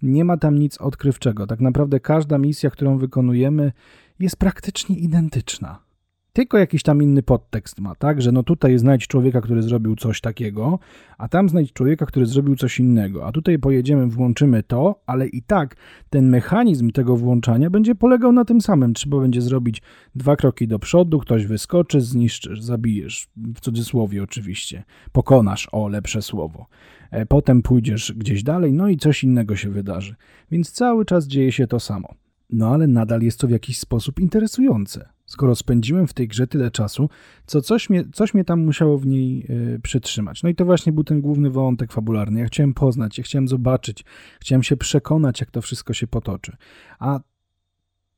Nie 0.03 0.25
ma 0.25 0.37
tam 0.37 0.59
nic 0.59 0.79
odkrywczego. 0.79 1.47
Tak 1.47 1.61
naprawdę 1.61 2.01
każda 2.01 2.39
misja, 2.39 2.71
którą 2.71 2.99
wykonujemy, 2.99 3.73
jest 4.19 4.37
praktycznie 4.37 4.97
identyczna 4.97 5.85
tylko 6.35 6.59
jakiś 6.59 6.83
tam 6.83 7.03
inny 7.03 7.23
podtekst 7.23 7.81
ma, 7.81 7.95
tak? 7.95 8.23
Że 8.23 8.33
no 8.33 8.43
tutaj 8.43 8.79
znajdź 8.79 9.07
człowieka, 9.07 9.41
który 9.41 9.63
zrobił 9.63 9.97
coś 9.97 10.21
takiego, 10.21 10.79
a 11.19 11.29
tam 11.29 11.49
znajdź 11.49 11.73
człowieka, 11.73 12.07
który 12.07 12.27
zrobił 12.27 12.57
coś 12.57 12.81
innego, 12.81 13.27
a 13.27 13.33
tutaj 13.33 13.59
pojedziemy, 13.59 14.07
włączymy 14.07 14.63
to, 14.63 15.03
ale 15.07 15.27
i 15.27 15.43
tak 15.43 15.77
ten 16.11 16.29
mechanizm 16.29 16.91
tego 16.91 17.17
włączania 17.17 17.71
będzie 17.71 17.95
polegał 17.95 18.33
na 18.33 18.45
tym 18.45 18.61
samym. 18.61 18.95
Trzeba 18.95 19.21
będzie 19.21 19.43
zrobić 19.43 19.83
dwa 20.15 20.37
kroki 20.37 20.69
do 20.69 20.79
przodu, 20.79 21.19
ktoś 21.19 21.47
wyskoczy, 21.47 22.01
zniszczysz, 22.01 22.63
zabijesz, 22.63 23.29
w 23.37 23.61
cudzysłowie 23.61 24.23
oczywiście, 24.23 24.85
pokonasz, 25.13 25.69
o 25.73 25.89
lepsze 25.89 26.23
słowo. 26.23 26.67
E, 27.11 27.27
potem 27.27 27.63
pójdziesz 27.63 28.13
gdzieś 28.17 28.43
dalej, 28.43 28.73
no 28.73 28.89
i 28.89 28.97
coś 28.97 29.25
innego 29.25 29.57
się 29.57 29.71
wydarzy. 29.71 30.15
Więc 30.51 30.73
cały 30.73 31.05
czas 31.05 31.27
dzieje 31.27 31.53
się 31.53 31.67
to 31.67 31.81
samo. 31.81 32.09
No 32.51 32.69
ale 32.69 32.87
nadal 32.87 33.23
jest 33.23 33.41
to 33.41 33.47
w 33.47 33.51
jakiś 33.51 33.79
sposób 33.79 34.21
interesujące 34.21 35.14
skoro 35.35 35.55
spędziłem 35.55 36.07
w 36.07 36.13
tej 36.13 36.29
grze 36.29 36.47
tyle 36.47 36.71
czasu, 36.71 37.09
co 37.47 37.61
coś 37.61 37.91
mnie, 37.91 38.05
coś 38.13 38.35
mnie 38.35 38.45
tam 38.45 38.65
musiało 38.65 38.99
w 38.99 39.07
niej 39.07 39.47
y, 39.51 39.81
przytrzymać. 39.83 40.43
No 40.43 40.49
i 40.49 40.55
to 40.55 40.65
właśnie 40.65 40.93
był 40.93 41.05
ten 41.05 41.21
główny 41.21 41.51
wątek 41.51 41.93
fabularny. 41.93 42.41
Ja 42.41 42.47
chciałem 42.47 42.75
poznać, 42.75 43.19
ja 43.19 43.25
chciałem 43.25 43.49
zobaczyć, 43.49 44.05
chciałem 44.41 44.63
się 44.63 44.77
przekonać, 44.77 45.41
jak 45.41 45.51
to 45.51 45.63
wszystko 45.63 45.93
się 45.93 46.07
potoczy. 46.07 46.57
A 46.99 47.21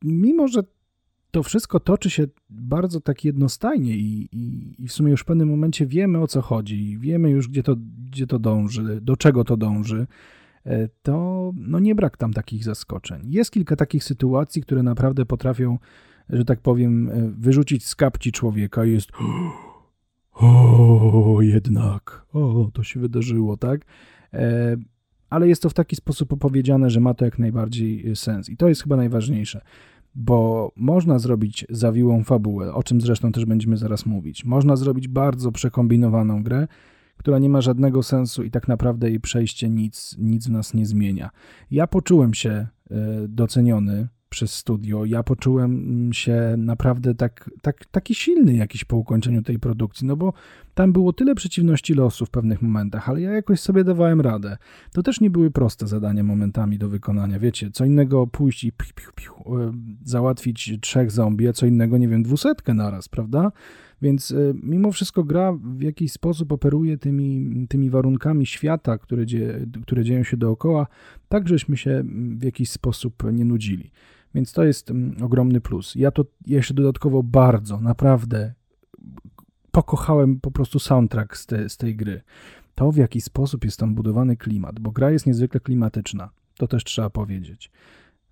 mimo, 0.02 0.48
że 0.48 0.62
to 1.30 1.42
wszystko 1.42 1.80
toczy 1.80 2.10
się 2.10 2.26
bardzo 2.50 3.00
tak 3.00 3.24
jednostajnie 3.24 3.96
i, 3.96 4.28
i, 4.32 4.74
i, 4.84 4.88
w 4.88 4.92
sumie 4.92 5.10
już 5.10 5.20
w 5.20 5.24
pewnym 5.24 5.48
momencie 5.48 5.86
wiemy 5.86 6.20
o 6.20 6.26
co 6.26 6.42
chodzi, 6.42 6.98
wiemy 6.98 7.30
już 7.30 7.48
gdzie 7.48 7.62
to, 7.62 7.76
gdzie 8.04 8.26
to 8.26 8.38
dąży, 8.38 9.00
do 9.02 9.16
czego 9.16 9.44
to 9.44 9.56
dąży, 9.56 10.06
e, 10.66 10.88
to 11.02 11.52
no 11.56 11.78
nie 11.78 11.94
brak 11.94 12.16
tam 12.16 12.32
takich 12.32 12.64
zaskoczeń. 12.64 13.22
Jest 13.24 13.50
kilka 13.50 13.76
takich 13.76 14.04
sytuacji, 14.04 14.62
które 14.62 14.82
naprawdę 14.82 15.26
potrafią 15.26 15.78
że 16.30 16.44
tak 16.44 16.60
powiem, 16.60 17.08
e, 17.08 17.12
wyrzucić 17.38 17.86
z 17.86 17.94
kapci 17.94 18.32
człowieka 18.32 18.84
jest 18.84 19.10
o, 20.34 21.38
jednak, 21.40 22.26
o, 22.32 22.70
to 22.72 22.82
się 22.82 23.00
wydarzyło, 23.00 23.56
tak? 23.56 23.80
E, 24.32 24.76
ale 25.30 25.48
jest 25.48 25.62
to 25.62 25.70
w 25.70 25.74
taki 25.74 25.96
sposób 25.96 26.32
opowiedziane, 26.32 26.90
że 26.90 27.00
ma 27.00 27.14
to 27.14 27.24
jak 27.24 27.38
najbardziej 27.38 28.10
e, 28.10 28.16
sens. 28.16 28.48
I 28.48 28.56
to 28.56 28.68
jest 28.68 28.82
chyba 28.82 28.96
najważniejsze, 28.96 29.60
bo 30.14 30.72
można 30.76 31.18
zrobić 31.18 31.66
zawiłą 31.70 32.24
fabułę, 32.24 32.74
o 32.74 32.82
czym 32.82 33.00
zresztą 33.00 33.32
też 33.32 33.44
będziemy 33.44 33.76
zaraz 33.76 34.06
mówić. 34.06 34.44
Można 34.44 34.76
zrobić 34.76 35.08
bardzo 35.08 35.52
przekombinowaną 35.52 36.42
grę, 36.42 36.68
która 37.16 37.38
nie 37.38 37.48
ma 37.48 37.60
żadnego 37.60 38.02
sensu 38.02 38.42
i 38.42 38.50
tak 38.50 38.68
naprawdę 38.68 39.10
jej 39.10 39.20
przejście 39.20 39.68
nic, 39.68 40.16
nic 40.18 40.46
w 40.46 40.50
nas 40.50 40.74
nie 40.74 40.86
zmienia. 40.86 41.30
Ja 41.70 41.86
poczułem 41.86 42.34
się 42.34 42.66
doceniony 43.28 44.08
przez 44.28 44.52
studio. 44.52 45.04
Ja 45.04 45.22
poczułem 45.22 46.10
się 46.12 46.54
naprawdę 46.58 47.14
tak, 47.14 47.50
tak, 47.62 47.86
taki 47.86 48.14
silny 48.14 48.54
jakiś 48.54 48.84
po 48.84 48.96
ukończeniu 48.96 49.42
tej 49.42 49.58
produkcji, 49.58 50.06
no 50.06 50.16
bo 50.16 50.32
tam 50.74 50.92
było 50.92 51.12
tyle 51.12 51.34
przeciwności 51.34 51.94
losu 51.94 52.26
w 52.26 52.30
pewnych 52.30 52.62
momentach, 52.62 53.08
ale 53.08 53.20
ja 53.20 53.32
jakoś 53.32 53.60
sobie 53.60 53.84
dawałem 53.84 54.20
radę. 54.20 54.56
To 54.92 55.02
też 55.02 55.20
nie 55.20 55.30
były 55.30 55.50
proste 55.50 55.86
zadania 55.86 56.22
momentami 56.22 56.78
do 56.78 56.88
wykonania. 56.88 57.38
Wiecie, 57.38 57.70
co 57.70 57.84
innego 57.84 58.26
pójść 58.26 58.64
i 58.64 58.72
piu, 58.72 58.86
piu, 58.94 59.10
piu, 59.14 59.32
załatwić 60.04 60.72
trzech 60.80 61.10
zombie, 61.10 61.48
a 61.48 61.52
co 61.52 61.66
innego, 61.66 61.98
nie 61.98 62.08
wiem, 62.08 62.22
dwusetkę 62.22 62.74
naraz, 62.74 63.08
prawda? 63.08 63.52
Więc 64.02 64.30
e, 64.30 64.54
mimo 64.62 64.92
wszystko 64.92 65.24
gra 65.24 65.52
w 65.52 65.80
jakiś 65.80 66.12
sposób 66.12 66.52
operuje 66.52 66.98
tymi, 66.98 67.66
tymi 67.68 67.90
warunkami 67.90 68.46
świata, 68.46 68.98
które, 68.98 69.26
dzie, 69.26 69.66
które 69.82 70.04
dzieją 70.04 70.22
się 70.22 70.36
dookoła, 70.36 70.86
tak 71.28 71.48
żeśmy 71.48 71.76
się 71.76 72.04
w 72.38 72.42
jakiś 72.42 72.70
sposób 72.70 73.22
nie 73.32 73.44
nudzili. 73.44 73.90
Więc 74.34 74.52
to 74.52 74.64
jest 74.64 74.90
mm, 74.90 75.22
ogromny 75.22 75.60
plus. 75.60 75.94
Ja 75.94 76.10
to 76.10 76.24
jeszcze 76.46 76.74
dodatkowo 76.74 77.22
bardzo, 77.22 77.80
naprawdę 77.80 78.54
pokochałem 79.70 80.40
po 80.40 80.50
prostu 80.50 80.78
soundtrack 80.78 81.36
z, 81.36 81.46
te, 81.46 81.68
z 81.68 81.76
tej 81.76 81.96
gry. 81.96 82.22
To, 82.74 82.92
w 82.92 82.96
jaki 82.96 83.20
sposób 83.20 83.64
jest 83.64 83.80
tam 83.80 83.94
budowany 83.94 84.36
klimat, 84.36 84.80
bo 84.80 84.90
gra 84.90 85.10
jest 85.10 85.26
niezwykle 85.26 85.60
klimatyczna. 85.60 86.30
To 86.56 86.68
też 86.68 86.84
trzeba 86.84 87.10
powiedzieć. 87.10 87.70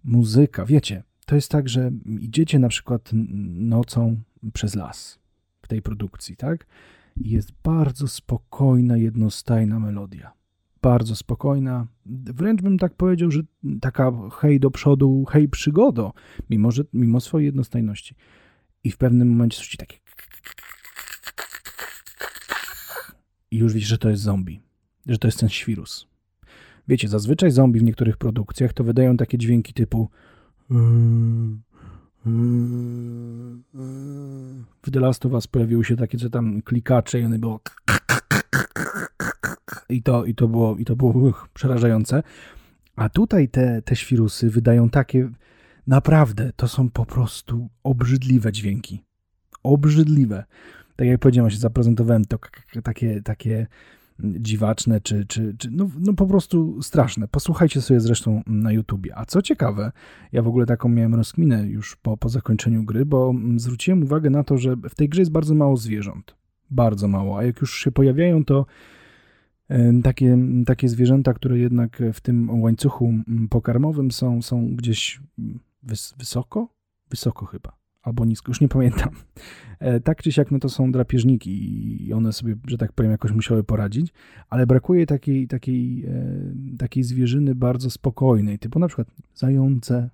Muzyka, 0.04 0.64
wiecie, 0.64 1.02
to 1.26 1.34
jest 1.34 1.50
tak, 1.50 1.68
że 1.68 1.90
idziecie 2.20 2.58
na 2.58 2.68
przykład 2.68 3.10
nocą 3.54 4.16
przez 4.52 4.74
las 4.74 5.23
w 5.64 5.68
tej 5.68 5.82
produkcji, 5.82 6.36
tak? 6.36 6.66
I 7.16 7.30
jest 7.30 7.52
bardzo 7.64 8.08
spokojna, 8.08 8.96
jednostajna 8.96 9.78
melodia 9.78 10.32
bardzo 10.82 11.16
spokojna. 11.16 11.86
Wręcz 12.06 12.62
bym 12.62 12.78
tak 12.78 12.94
powiedział, 12.94 13.30
że 13.30 13.40
taka 13.80 14.12
hej 14.32 14.60
do 14.60 14.70
przodu, 14.70 15.24
hej 15.24 15.48
przygodo, 15.48 16.12
mimo, 16.50 16.70
że, 16.70 16.82
mimo 16.92 17.20
swojej 17.20 17.46
jednostajności. 17.46 18.14
I 18.84 18.90
w 18.90 18.96
pewnym 18.96 19.28
momencie 19.28 19.56
słyszy 19.56 19.76
takie 19.76 19.96
i 23.54 23.56
już 23.56 23.72
widzisz, 23.72 23.88
że 23.88 23.98
to 23.98 24.10
jest 24.10 24.22
zombie, 24.22 24.60
że 25.06 25.18
to 25.18 25.28
jest 25.28 25.40
ten 25.40 25.48
świrus. 25.48 26.06
Wiecie, 26.88 27.08
zazwyczaj 27.08 27.50
zombie 27.50 27.80
w 27.80 27.82
niektórych 27.82 28.16
produkcjach 28.16 28.72
to 28.72 28.84
wydają 28.84 29.16
takie 29.16 29.38
dźwięki 29.38 29.72
typu 29.72 30.10
w 34.82 34.90
The 34.92 35.00
Last 35.00 35.26
of 35.26 35.32
Us 35.32 35.46
pojawiły 35.46 35.84
się 35.84 35.96
takie, 35.96 36.18
co 36.18 36.30
tam 36.30 36.62
klikacze 36.62 37.20
i 37.20 37.24
one 37.24 37.38
było 37.38 37.60
i 39.88 40.02
to, 40.02 40.24
i 40.24 40.34
to 40.34 40.48
było, 40.48 40.76
i 40.76 40.84
to 40.84 40.96
było 40.96 41.32
przerażające. 41.54 42.22
A 42.96 43.08
tutaj 43.08 43.48
te, 43.48 43.82
te 43.82 43.96
świrusy 43.96 44.50
wydają 44.50 44.90
takie, 44.90 45.30
naprawdę, 45.86 46.52
to 46.56 46.68
są 46.68 46.90
po 46.90 47.06
prostu 47.06 47.68
obrzydliwe 47.82 48.52
dźwięki. 48.52 49.02
Obrzydliwe. 49.62 50.44
Tak 50.96 51.08
jak 51.08 51.20
powiedziałem, 51.20 51.50
się 51.50 51.58
zaprezentowałem 51.58 52.24
to 52.24 52.38
takie, 52.82 53.22
takie 53.22 53.66
dziwaczne, 54.18 55.00
czy, 55.00 55.26
czy, 55.26 55.54
czy 55.58 55.70
no, 55.70 55.90
no 56.00 56.12
po 56.12 56.26
prostu 56.26 56.82
straszne. 56.82 57.28
Posłuchajcie 57.28 57.82
sobie 57.82 58.00
zresztą 58.00 58.42
na 58.46 58.72
YouTubie. 58.72 59.18
A 59.18 59.24
co 59.24 59.42
ciekawe, 59.42 59.92
ja 60.32 60.42
w 60.42 60.48
ogóle 60.48 60.66
taką 60.66 60.88
miałem 60.88 61.14
rozkminę 61.14 61.66
już 61.68 61.96
po, 61.96 62.16
po 62.16 62.28
zakończeniu 62.28 62.84
gry, 62.84 63.06
bo 63.06 63.34
zwróciłem 63.56 64.02
uwagę 64.02 64.30
na 64.30 64.44
to, 64.44 64.58
że 64.58 64.76
w 64.76 64.94
tej 64.94 65.08
grze 65.08 65.22
jest 65.22 65.32
bardzo 65.32 65.54
mało 65.54 65.76
zwierząt. 65.76 66.36
Bardzo 66.70 67.08
mało. 67.08 67.38
A 67.38 67.44
jak 67.44 67.60
już 67.60 67.78
się 67.78 67.92
pojawiają, 67.92 68.44
to 68.44 68.66
takie, 70.02 70.38
takie 70.66 70.88
zwierzęta, 70.88 71.34
które 71.34 71.58
jednak 71.58 72.02
w 72.12 72.20
tym 72.20 72.62
łańcuchu 72.62 73.14
pokarmowym 73.50 74.10
są, 74.10 74.42
są 74.42 74.76
gdzieś 74.76 75.20
wys 75.82 76.14
wysoko? 76.18 76.68
Wysoko 77.10 77.46
chyba, 77.46 77.76
albo 78.04 78.24
nisko, 78.24 78.50
już 78.50 78.60
nie 78.60 78.68
pamiętam. 78.68 79.10
E, 79.80 80.00
tak 80.00 80.22
czy 80.22 80.32
siak, 80.32 80.50
no 80.50 80.58
to 80.58 80.68
są 80.68 80.92
drapieżniki 80.92 82.06
i 82.06 82.12
one 82.12 82.32
sobie, 82.32 82.56
że 82.66 82.78
tak 82.78 82.92
powiem, 82.92 83.12
jakoś 83.12 83.32
musiały 83.32 83.64
poradzić, 83.64 84.12
ale 84.50 84.66
brakuje 84.66 85.06
takiej, 85.06 85.48
takiej, 85.48 86.04
e, 86.04 86.76
takiej 86.78 87.02
zwierzyny 87.02 87.54
bardzo 87.54 87.90
spokojnej, 87.90 88.58
typu 88.58 88.78
na 88.78 88.88
przykład 88.88 89.08
zające, 89.34 90.10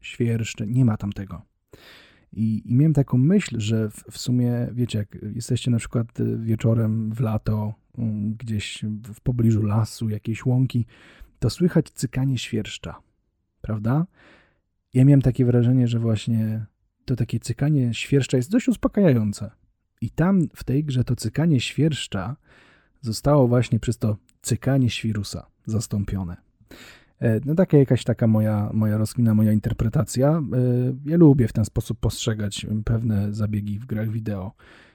świerszcze, 0.00 0.66
nie 0.66 0.84
ma 0.84 0.96
tam 0.96 1.12
tego. 1.12 1.42
I, 2.32 2.62
I, 2.64 2.74
miałem 2.74 2.92
taką 2.92 3.18
myśl, 3.18 3.60
że 3.60 3.90
w, 3.90 4.04
w, 4.10 4.18
sumie, 4.18 4.68
wiecie, 4.72 4.98
jak 4.98 5.18
jesteście 5.34 5.70
na 5.70 5.78
przykład 5.78 6.06
wieczorem 6.38 7.12
w 7.12 7.20
lato 7.20 7.74
Mm, 7.98 8.34
gdzieś 8.34 8.84
w 9.14 9.20
pobliżu 9.20 9.62
lasu, 9.62 10.08
jakiejś 10.08 10.46
łąki, 10.46 10.86
to 11.38 11.50
słychać 11.50 11.90
cykanie 11.90 12.38
świerszcza, 12.38 13.00
prawda? 13.60 14.06
Ja 14.94 15.04
miałem 15.04 15.22
takie 15.22 15.44
wrażenie, 15.44 15.88
że 15.88 15.98
właśnie 15.98 16.66
to 17.06 17.16
takie 17.16 17.40
cykanie 17.40 17.94
świerszcza 17.94 18.36
jest 18.36 18.50
dość 18.50 18.68
uspokajające. 18.68 19.50
I 20.00 20.10
tam 20.10 20.48
w 20.54 20.64
tej 20.64 20.84
grze 20.84 21.04
to 21.04 21.16
cykanie 21.16 21.60
świerszcza 21.60 22.36
zostało 23.00 23.48
właśnie 23.48 23.80
przez 23.80 23.98
to 23.98 24.16
cykanie 24.42 24.90
świrusa 24.90 25.46
zastąpione. 25.66 26.36
E, 27.18 27.40
no 27.44 27.54
taka 27.54 27.76
jakaś 27.76 28.04
taka 28.04 28.26
moja, 28.26 28.70
moja 28.72 28.96
rozkmina, 28.96 29.34
moja 29.34 29.52
interpretacja. 29.52 30.28
E, 30.30 30.40
ja 31.10 31.16
lubię 31.16 31.48
w 31.48 31.52
ten 31.52 31.64
sposób 31.64 32.00
postrzegać 32.00 32.66
pewne 32.84 33.34
zabiegi 33.34 33.78
w 33.78 33.86
grach 33.86 34.10
wideo 34.10 34.52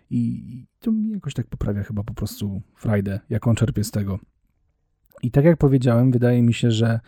i 0.09 0.65
to 0.79 0.91
mi 0.91 1.11
jakoś 1.11 1.33
tak 1.33 1.47
poprawia 1.47 1.83
chyba 1.83 2.03
po 2.03 2.13
prostu 2.13 2.61
frajdę, 2.75 3.19
jaką 3.29 3.55
czerpię 3.55 3.83
z 3.83 3.91
tego. 3.91 4.19
I 5.23 5.31
tak 5.31 5.45
jak 5.45 5.57
powiedziałem, 5.57 6.11
wydaje 6.11 6.41
mi 6.41 6.53
się, 6.53 6.71
że, 6.71 6.99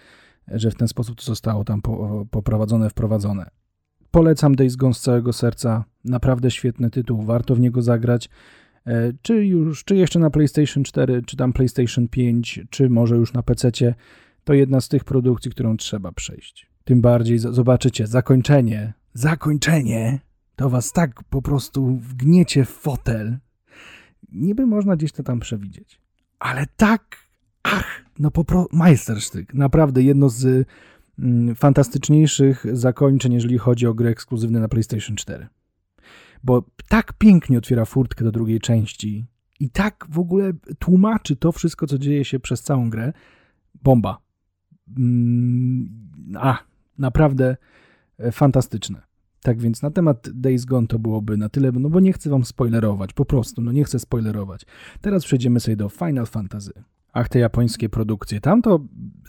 że 0.48 0.72
w 0.72 0.76
ten 0.76 0.88
sposób 0.88 1.18
to 1.18 1.24
zostało 1.24 1.64
tam 1.64 1.82
po, 1.82 2.26
poprowadzone, 2.32 2.90
wprowadzone. 2.90 3.50
Polecam 4.14 4.56
Days 4.56 4.76
Gone 4.76 4.94
z 4.94 5.00
całego 5.00 5.34
serca. 5.34 5.84
Naprawdę 6.06 6.52
świetny 6.52 6.90
tytuł, 6.90 7.24
warto 7.24 7.56
w 7.56 7.60
niego 7.60 7.82
zagrać. 7.82 8.30
E, 8.88 9.14
czy 9.22 9.46
już, 9.46 9.84
czy 9.84 9.96
jeszcze 9.96 10.20
na 10.20 10.30
PlayStation 10.30 10.84
4, 10.84 11.22
czy 11.26 11.38
tam 11.38 11.54
PlayStation 11.54 12.08
5, 12.08 12.62
czy 12.70 12.90
może 12.90 13.16
już 13.16 13.34
na 13.34 13.44
PC, 13.44 13.72
to 14.44 14.54
jedna 14.54 14.82
z 14.82 14.88
tych 14.90 15.04
produkcji, 15.04 15.52
którą 15.52 15.78
trzeba 15.78 16.12
przejść. 16.12 16.70
Tym 16.84 17.02
bardziej 17.02 17.40
zobaczycie 17.40 18.08
zakończenie, 18.08 18.94
zakończenie 19.14 20.20
to 20.56 20.70
was 20.70 20.92
tak 20.92 21.24
po 21.24 21.42
prostu 21.42 21.98
wgniecie 21.98 22.66
w 22.66 22.70
fotel 22.70 23.38
niby 24.32 24.66
można 24.66 24.96
gdzieś 24.96 25.12
to 25.12 25.24
tam 25.24 25.40
przewidzieć. 25.40 26.02
Ale 26.40 26.66
tak, 26.78 27.18
ach, 27.64 28.06
no 28.20 28.32
po 28.32 28.46
prostu 28.46 28.78
majstersztyk. 28.78 29.54
Naprawdę 29.54 30.04
jedno 30.04 30.30
z 30.30 30.68
fantastyczniejszych 31.56 32.66
zakończeń, 32.72 33.34
jeżeli 33.34 33.58
chodzi 33.58 33.88
o 33.88 33.94
gry 33.94 34.10
ekskluzywne 34.10 34.60
na 34.60 34.68
PlayStation 34.68 35.16
4. 35.16 35.48
Bo 36.44 36.64
tak 36.90 37.14
pięknie 37.14 37.58
otwiera 37.58 37.86
furtkę 37.86 38.26
do 38.26 38.32
drugiej 38.32 38.60
części 38.60 39.26
i 39.60 39.70
tak 39.70 40.06
w 40.10 40.20
ogóle 40.20 40.54
tłumaczy 40.80 41.36
to 41.36 41.52
wszystko, 41.52 41.88
co 41.88 41.98
dzieje 41.98 42.26
się 42.26 42.40
przez 42.40 42.62
całą 42.62 42.90
grę. 42.90 43.14
Bomba. 43.84 44.18
Mm, 44.98 46.10
a, 46.36 46.58
naprawdę 46.98 47.58
e, 48.18 48.32
fantastyczne. 48.32 49.02
Tak 49.42 49.60
więc 49.60 49.82
na 49.82 49.92
temat 49.92 50.30
Days 50.34 50.66
Gone 50.66 50.88
to 50.88 51.00
byłoby 51.00 51.38
na 51.38 51.50
tyle, 51.50 51.72
no 51.72 51.90
bo 51.90 52.00
nie 52.00 52.14
chcę 52.14 52.30
wam 52.30 52.46
spoilerować, 52.46 53.14
po 53.14 53.26
prostu, 53.26 53.62
no 53.62 53.72
nie 53.72 53.84
chcę 53.84 54.00
spoilerować. 54.00 54.66
Teraz 55.02 55.26
przejdziemy 55.26 55.60
sobie 55.60 55.76
do 55.76 55.90
Final 55.90 56.26
Fantasy. 56.26 56.84
Ach, 57.14 57.30
te 57.30 57.40
japońskie 57.40 57.90
produkcje. 57.90 58.42
Tam 58.42 58.62
to 58.62 58.80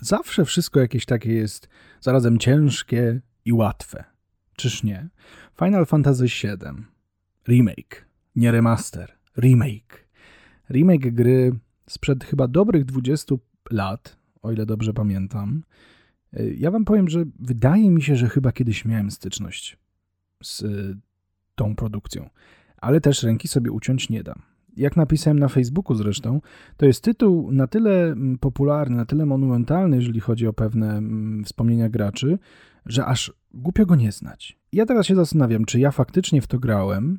zawsze 0.01 0.45
wszystko 0.45 0.81
jakieś 0.81 1.07
takie 1.07 1.33
jest 1.33 1.69
zarazem 2.01 2.39
ciężkie 2.39 3.21
i 3.45 3.53
łatwe. 3.53 4.05
Czyż 4.57 4.83
nie? 4.83 5.09
Final 5.59 5.87
Fantasy 5.87 6.25
VII. 6.25 6.85
Remake. 7.49 8.05
Nie 8.37 8.53
remaster. 8.53 9.13
Remake. 9.39 10.09
Remake 10.71 11.11
gry 11.11 11.53
sprzed 11.89 12.25
chyba 12.25 12.49
dobrych 12.49 12.85
20 12.85 13.35
lat, 13.71 14.17
o 14.43 14.53
ile 14.53 14.67
dobrze 14.67 14.93
pamiętam. 14.95 15.63
Ja 16.57 16.71
wam 16.71 16.85
powiem, 16.85 17.09
że 17.09 17.25
wydaje 17.39 17.91
mi 17.91 18.03
się, 18.03 18.17
że 18.17 18.29
chyba 18.29 18.53
kiedyś 18.53 18.85
miałem 18.85 19.11
styczność 19.11 19.79
z 20.43 20.63
y, 20.63 20.97
tą 21.55 21.77
produkcją, 21.77 22.31
ale 22.77 23.01
też 23.01 23.23
ręki 23.23 23.49
sobie 23.49 23.73
uciąć 23.73 24.09
nie 24.09 24.23
dam. 24.23 24.43
Jak 24.77 24.97
napisałem 24.97 25.39
na 25.39 25.49
Facebooku 25.49 25.97
zresztą, 25.97 26.41
to 26.77 26.87
jest 26.87 27.05
tytuł 27.05 27.53
na 27.53 27.67
tyle 27.67 28.07
mm, 28.07 28.39
popularny, 28.39 28.97
na 28.97 29.05
tyle 29.05 29.27
monumentalny, 29.27 29.97
jeżeli 29.97 30.21
chodzi 30.21 30.47
o 30.47 30.53
pewne 30.53 30.97
mm, 30.97 31.45
wspomnienia 31.45 31.89
graczy, 31.89 32.39
że 32.87 33.07
aż 33.07 33.33
głupio 33.55 33.87
go 33.87 33.97
nie 33.97 34.13
znać. 34.13 34.59
Ja 34.73 34.87
teraz 34.87 35.07
się 35.07 35.15
zastanawiam, 35.15 35.65
czy 35.65 35.81
ja 35.81 35.91
faktycznie 35.91 36.41
w 36.41 36.47
to 36.47 36.59
grałem 36.59 37.19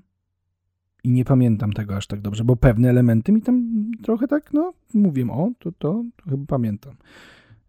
i 1.03 1.11
nie 1.11 1.25
pamiętam 1.25 1.73
tego 1.73 1.95
aż 1.95 2.07
tak 2.07 2.21
dobrze, 2.21 2.43
bo 2.43 2.55
pewne 2.55 2.89
elementy 2.89 3.31
mi 3.31 3.41
tam 3.41 3.91
trochę 4.03 4.27
tak, 4.27 4.53
no, 4.53 4.73
mówię, 4.93 5.27
o, 5.31 5.51
to, 5.59 5.71
to, 5.71 6.03
to 6.15 6.29
chyba 6.29 6.45
pamiętam. 6.45 6.93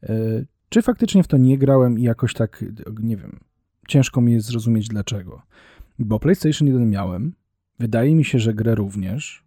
E, 0.03 0.45
czy 0.69 0.83
faktycznie 0.83 1.23
w 1.23 1.29
to 1.29 1.37
nie 1.37 1.59
grałem 1.59 1.99
i 1.99 2.03
jakoś 2.03 2.35
tak, 2.35 2.65
nie 3.03 3.17
wiem, 3.17 3.41
ciężko 3.89 4.21
mi 4.21 4.33
jest 4.33 4.47
zrozumieć 4.47 4.89
dlaczego. 4.89 5.43
Bo 5.99 6.21
PlayStation 6.21 6.69
1 6.69 6.91
miałem, 6.91 7.33
wydaje 7.79 8.15
mi 8.15 8.25
się, 8.25 8.39
że 8.39 8.55
grę 8.55 8.75
również, 8.75 9.46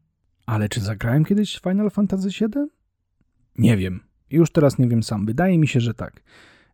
ale 0.49 0.69
czy 0.69 0.81
zagrałem 0.81 1.25
kiedyś 1.25 1.59
Final 1.59 1.89
Fantasy 1.89 2.29
VII? 2.29 2.67
Nie 3.57 3.77
wiem. 3.77 3.99
Już 4.29 4.51
teraz 4.51 4.77
nie 4.77 4.87
wiem 4.87 5.03
sam. 5.03 5.25
Wydaje 5.25 5.57
mi 5.57 5.67
się, 5.67 5.79
że 5.79 5.93
tak. 5.93 6.23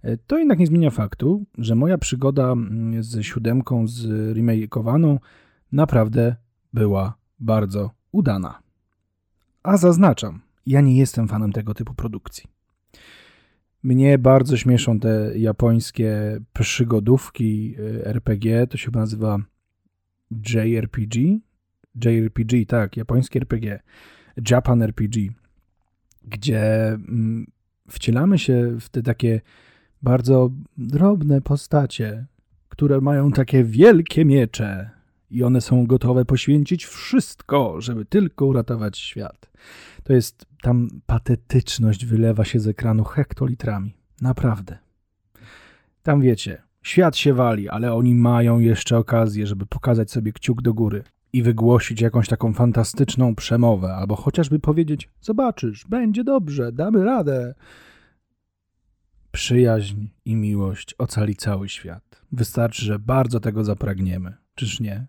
E, 0.01 0.17
to 0.17 0.37
jednak 0.37 0.59
nie 0.59 0.67
zmienia 0.67 0.89
faktu, 0.89 1.45
że 1.57 1.75
moja 1.75 1.97
przygoda 1.97 2.51
mm, 2.51 3.03
z 3.03 3.25
siódemką, 3.25 3.87
z 3.87 4.05
remakeowaną, 4.37 5.19
naprawdę 5.71 6.35
była 6.73 7.17
bardzo 7.39 7.91
udana. 8.11 8.59
A 9.63 9.77
zaznaczam, 9.77 10.41
ja 10.65 10.81
nie 10.81 10.97
jestem 10.97 11.27
fanem 11.27 11.51
tego 11.51 11.73
typu 11.73 11.93
produkcji. 11.93 12.43
Mnie 13.83 14.17
bardzo 14.17 14.57
śmieszą 14.57 14.99
te 14.99 15.37
japońskie 15.37 16.39
przygodówki 16.53 17.75
y, 17.79 18.05
RPG, 18.05 18.67
to 18.67 18.77
się 18.77 18.91
nazywa 18.91 19.37
JRPG. 20.31 21.39
JRPG, 21.95 22.65
tak, 22.67 22.97
japońskie 22.97 23.39
RPG. 23.39 23.79
Japan 24.49 24.81
RPG, 24.81 25.29
gdzie 26.23 26.87
mm, 26.87 27.47
wcielamy 27.89 28.39
się 28.39 28.77
w 28.79 28.89
te 28.89 29.03
takie 29.03 29.41
bardzo 30.01 30.49
drobne 30.77 31.41
postacie, 31.41 32.25
które 32.69 33.01
mają 33.01 33.31
takie 33.31 33.63
wielkie 33.63 34.25
miecze 34.25 34.89
i 35.29 35.43
one 35.43 35.61
są 35.61 35.85
gotowe 35.87 36.25
poświęcić 36.25 36.85
wszystko, 36.85 37.81
żeby 37.81 38.05
tylko 38.05 38.45
uratować 38.45 38.97
świat. 38.97 39.51
To 40.03 40.13
jest 40.13 40.45
tam 40.61 40.89
patetyczność 41.05 42.05
wylewa 42.05 42.45
się 42.45 42.59
z 42.59 42.67
ekranu 42.67 43.03
hektolitrami. 43.03 43.93
Naprawdę. 44.21 44.77
Tam 46.03 46.21
wiecie, 46.21 46.61
świat 46.83 47.17
się 47.17 47.33
wali, 47.33 47.69
ale 47.69 47.93
oni 47.93 48.15
mają 48.15 48.59
jeszcze 48.59 48.97
okazję, 48.97 49.47
żeby 49.47 49.65
pokazać 49.65 50.11
sobie 50.11 50.33
kciuk 50.33 50.61
do 50.61 50.73
góry 50.73 51.03
i 51.35 51.43
wygłosić 51.43 52.01
jakąś 52.01 52.27
taką 52.27 52.53
fantastyczną 52.53 53.35
przemowę, 53.35 53.95
albo 53.95 54.15
chociażby 54.15 54.59
powiedzieć: 54.59 55.09
Zobaczysz, 55.21 55.85
będzie 55.89 56.23
dobrze, 56.23 56.71
damy 56.71 57.03
radę. 57.03 57.53
Przyjaźń 59.31 60.07
i 60.25 60.35
miłość 60.35 60.95
ocali 60.97 61.35
cały 61.35 61.69
świat. 61.69 62.21
Wystarczy, 62.31 62.85
że 62.85 62.99
bardzo 62.99 63.39
tego 63.39 63.63
zapragniemy. 63.63 64.33
Czyż 64.55 64.79
nie? 64.79 65.07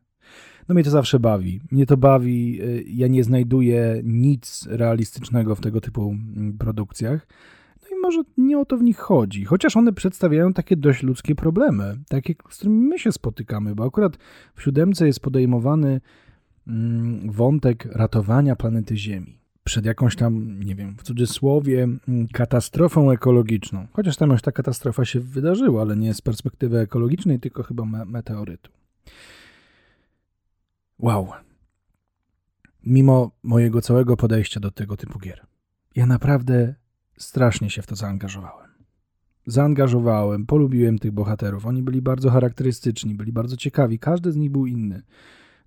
No 0.69 0.75
mnie 0.75 0.85
to 0.85 0.91
zawsze 0.91 1.21
bawi. 1.21 1.61
Mnie 1.71 1.87
to 1.87 1.97
bawi. 1.97 2.63
Y, 2.63 2.85
ja 2.89 3.09
nie 3.09 3.25
znajduję 3.25 4.01
nic 4.05 4.67
realistycznego 4.71 5.55
w 5.55 5.61
tego 5.61 5.81
typu 5.81 6.11
mm, 6.11 6.59
produkcjach. 6.59 7.27
Może 8.07 8.23
nie 8.37 8.59
o 8.59 8.65
to 8.65 8.77
w 8.77 8.83
nich 8.83 8.99
chodzi. 8.99 9.45
Chociaż 9.45 9.77
one 9.77 9.93
przedstawiają 9.93 10.53
takie 10.53 10.77
dość 10.77 11.03
ludzkie 11.03 11.35
problemy, 11.35 11.99
takie, 12.09 12.35
z 12.51 12.57
którymi 12.57 12.89
my 12.89 12.99
się 12.99 13.13
spotykamy, 13.13 13.75
bo 13.75 13.85
akurat 13.85 14.17
w 14.55 14.63
siódemce 14.63 15.07
jest 15.07 15.21
podejmowany 15.21 16.01
mm, 16.67 17.33
wątek 17.33 17.85
ratowania 17.85 18.57
planety 18.57 18.97
Ziemi 18.97 19.39
przed 19.65 19.87
jakąś 19.87 20.17
tam, 20.17 20.63
nie 20.63 20.75
wiem, 20.75 20.97
w 20.97 21.03
cudzysłowie, 21.03 21.83
mm, 21.83 22.29
katastrofą 22.33 23.11
ekologiczną. 23.11 23.87
Chociaż 23.93 24.17
tam 24.17 24.31
już 24.31 24.43
ta 24.43 24.53
katastrofa 24.53 25.05
się 25.05 25.21
wydarzyła, 25.21 25.83
ale 25.83 25.97
nie 25.97 26.15
z 26.15 26.21
perspektywy 26.21 26.79
ekologicznej, 26.79 27.41
tylko 27.41 27.63
chyba 27.63 27.85
meteorytu. 27.85 28.71
Wow. 30.99 31.29
Mimo 32.85 33.31
mojego 33.43 33.81
całego 33.81 34.17
podejścia 34.17 34.61
do 34.61 34.71
tego 34.71 34.97
typu 34.97 35.19
gier, 35.19 35.47
ja 35.97 36.07
naprawdę 36.07 36.75
strasznie 37.19 37.71
się 37.71 37.83
w 37.83 37.87
to 37.87 37.97
zaangażowałem. 37.97 38.71
Zaangażowałem, 39.47 40.47
polubiłem 40.47 40.99
tych 40.99 41.13
bohaterów. 41.13 41.67
Oni 41.67 41.83
byli 41.83 42.03
bardzo 42.03 42.31
charakterystyczni, 42.31 43.15
byli 43.15 43.33
bardzo 43.33 43.57
ciekawi. 43.57 43.99
Każdy 43.99 44.33
z 44.33 44.37
nich 44.37 44.51
był 44.51 44.67
inny. 44.67 45.03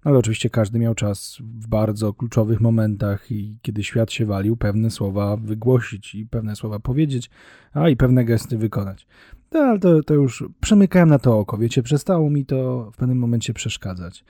No 0.06 0.12
ale 0.12 0.20
oczywiście 0.20 0.50
każdy 0.50 0.80
miał 0.80 0.96
czas 0.96 1.38
w 1.42 1.68
bardzo 1.68 2.14
kluczowych 2.14 2.62
momentach 2.62 3.32
i 3.32 3.58
kiedy 3.62 3.84
świat 3.84 4.12
się 4.12 4.26
walił, 4.26 4.58
pewne 4.58 4.92
słowa 4.92 5.38
wygłosić 5.38 6.16
i 6.16 6.26
pewne 6.26 6.56
słowa 6.56 6.80
powiedzieć, 6.80 7.30
a 7.74 7.90
i 7.90 7.96
pewne 7.96 8.26
gesty 8.26 8.58
wykonać. 8.58 9.08
No, 9.52 9.60
ale 9.60 9.80
to, 9.80 10.04
to 10.04 10.14
już 10.14 10.44
przemykałem 10.62 11.10
na 11.10 11.20
to 11.20 11.40
oko, 11.40 11.58
wiecie, 11.58 11.84
przestało 11.84 12.30
mi 12.30 12.46
to 12.46 12.92
w 12.92 12.98
pewnym 12.98 13.18
momencie 13.18 13.54
przeszkadzać. 13.54 14.26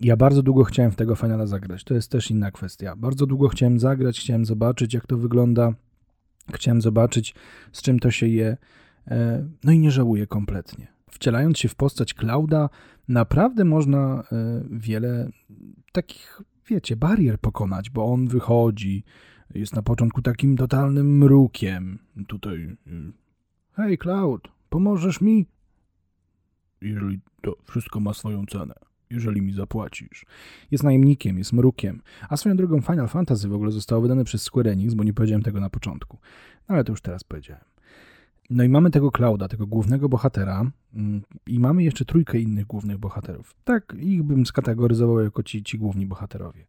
Ja 0.00 0.16
bardzo 0.16 0.42
długo 0.42 0.64
chciałem 0.64 0.92
w 0.92 0.96
tego 0.96 1.14
finala 1.14 1.46
zagrać. 1.46 1.84
To 1.84 1.94
jest 1.94 2.10
też 2.10 2.30
inna 2.30 2.50
kwestia. 2.50 2.96
Bardzo 2.96 3.26
długo 3.26 3.48
chciałem 3.48 3.78
zagrać, 3.78 4.20
chciałem 4.20 4.44
zobaczyć, 4.44 4.94
jak 4.94 5.06
to 5.06 5.16
wygląda. 5.16 5.72
Chciałem 6.54 6.80
zobaczyć, 6.80 7.34
z 7.72 7.82
czym 7.82 7.98
to 7.98 8.10
się 8.10 8.26
je. 8.26 8.56
E, 9.06 9.48
no 9.64 9.72
i 9.72 9.78
nie 9.78 9.90
żałuję 9.90 10.26
kompletnie. 10.26 10.86
Wcielając 11.10 11.58
się 11.58 11.68
w 11.68 11.74
postać 11.74 12.14
Klauda, 12.14 12.68
naprawdę 13.08 13.64
można 13.64 14.22
e, 14.32 14.62
wiele 14.70 15.30
takich, 15.92 16.42
wiecie, 16.68 16.96
barier 16.96 17.38
pokonać, 17.38 17.90
bo 17.90 18.12
on 18.12 18.28
wychodzi, 18.28 19.04
jest 19.54 19.76
na 19.76 19.82
początku 19.82 20.22
takim 20.22 20.56
totalnym 20.56 21.18
mrukiem. 21.18 21.98
Tutaj, 22.26 22.56
y, 22.56 23.12
hej 23.72 23.98
Cloud, 23.98 24.48
pomożesz 24.70 25.20
mi? 25.20 25.46
Jeżeli 26.80 27.20
to 27.42 27.56
wszystko 27.64 28.00
ma 28.00 28.14
swoją 28.14 28.46
cenę 28.46 28.74
jeżeli 29.10 29.42
mi 29.42 29.52
zapłacisz. 29.52 30.26
Jest 30.70 30.84
najemnikiem, 30.84 31.38
jest 31.38 31.52
mrukiem. 31.52 32.02
A 32.28 32.36
swoją 32.36 32.56
drogą 32.56 32.80
Final 32.80 33.08
Fantasy 33.08 33.48
w 33.48 33.54
ogóle 33.54 33.70
zostało 33.70 34.02
wydane 34.02 34.24
przez 34.24 34.42
Square 34.42 34.68
Enix, 34.68 34.94
bo 34.94 35.04
nie 35.04 35.12
powiedziałem 35.12 35.42
tego 35.42 35.60
na 35.60 35.70
początku. 35.70 36.18
No 36.68 36.74
ale 36.74 36.84
to 36.84 36.92
już 36.92 37.00
teraz 37.00 37.24
powiedziałem. 37.24 37.64
No 38.50 38.64
i 38.64 38.68
mamy 38.68 38.90
tego 38.90 39.10
Clouda, 39.10 39.48
tego 39.48 39.66
głównego 39.66 40.08
bohatera 40.08 40.70
mm, 40.94 41.22
i 41.46 41.60
mamy 41.60 41.82
jeszcze 41.82 42.04
trójkę 42.04 42.38
innych 42.38 42.66
głównych 42.66 42.98
bohaterów. 42.98 43.54
Tak, 43.64 43.94
ich 43.98 44.22
bym 44.22 44.46
skategoryzował 44.46 45.20
jako 45.20 45.42
ci, 45.42 45.62
ci 45.62 45.78
główni 45.78 46.06
bohaterowie. 46.06 46.66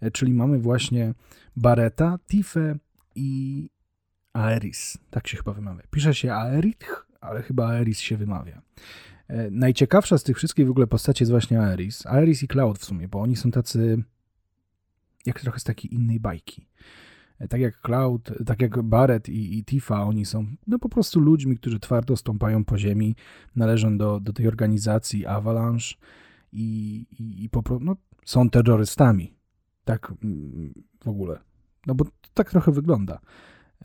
E, 0.00 0.10
czyli 0.10 0.32
mamy 0.32 0.58
właśnie 0.58 1.14
Bareta, 1.56 2.18
Tifę 2.26 2.76
i 3.14 3.70
Aeris. 4.32 4.98
Tak 5.10 5.28
się 5.28 5.36
chyba 5.36 5.52
wymawia. 5.52 5.82
Pisze 5.90 6.14
się 6.14 6.32
Aerith, 6.32 7.06
ale 7.20 7.42
chyba 7.42 7.68
Aeris 7.68 8.00
się 8.00 8.16
wymawia. 8.16 8.62
E, 9.28 9.50
najciekawsza 9.50 10.18
z 10.18 10.22
tych 10.22 10.36
wszystkich 10.36 10.66
w 10.66 10.70
ogóle 10.70 10.86
postaci 10.86 11.22
jest 11.22 11.30
właśnie 11.30 11.60
Aeris. 11.60 12.06
Aeris 12.06 12.42
i 12.42 12.48
Cloud 12.48 12.78
w 12.78 12.84
sumie, 12.84 13.08
bo 13.08 13.20
oni 13.20 13.36
są 13.36 13.50
tacy 13.50 14.04
jak 15.26 15.40
trochę 15.40 15.60
z 15.60 15.64
takiej 15.64 15.94
innej 15.94 16.20
bajki. 16.20 16.66
E, 17.38 17.48
tak 17.48 17.60
jak 17.60 17.80
Cloud, 17.80 18.32
tak 18.46 18.62
jak 18.62 18.82
Barret 18.82 19.28
i, 19.28 19.58
i 19.58 19.64
Tifa, 19.64 20.02
oni 20.02 20.24
są 20.24 20.46
no 20.66 20.78
po 20.78 20.88
prostu 20.88 21.20
ludźmi, 21.20 21.56
którzy 21.56 21.80
twardo 21.80 22.16
stąpają 22.16 22.64
po 22.64 22.78
ziemi, 22.78 23.14
należą 23.56 23.98
do, 23.98 24.20
do 24.20 24.32
tej 24.32 24.48
organizacji 24.48 25.26
Avalanche 25.26 25.94
i, 26.52 27.06
i, 27.18 27.44
i 27.44 27.48
po, 27.48 27.62
no, 27.80 27.96
są 28.24 28.50
terrorystami. 28.50 29.36
Tak 29.84 30.12
mm, 30.24 30.74
w 31.04 31.08
ogóle. 31.08 31.38
No 31.86 31.94
bo 31.94 32.04
tak 32.34 32.50
trochę 32.50 32.72
wygląda. 32.72 33.20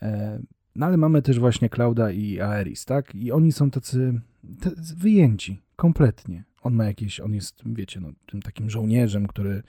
E, 0.02 0.38
no 0.76 0.86
ale 0.86 0.96
mamy 0.96 1.22
też 1.22 1.38
właśnie 1.38 1.68
Klauda 1.68 2.10
i 2.10 2.40
Aeris, 2.40 2.84
tak? 2.84 3.14
I 3.14 3.32
oni 3.32 3.52
są 3.52 3.70
tacy 3.70 4.20
wyjęci 4.96 5.62
kompletnie. 5.76 6.44
On 6.62 6.74
ma 6.74 6.84
jakieś, 6.84 7.20
on 7.20 7.34
jest, 7.34 7.62
wiecie, 7.66 8.00
no, 8.00 8.08
tym 8.26 8.42
takim 8.42 8.70
żołnierzem, 8.70 9.26
który 9.26 9.62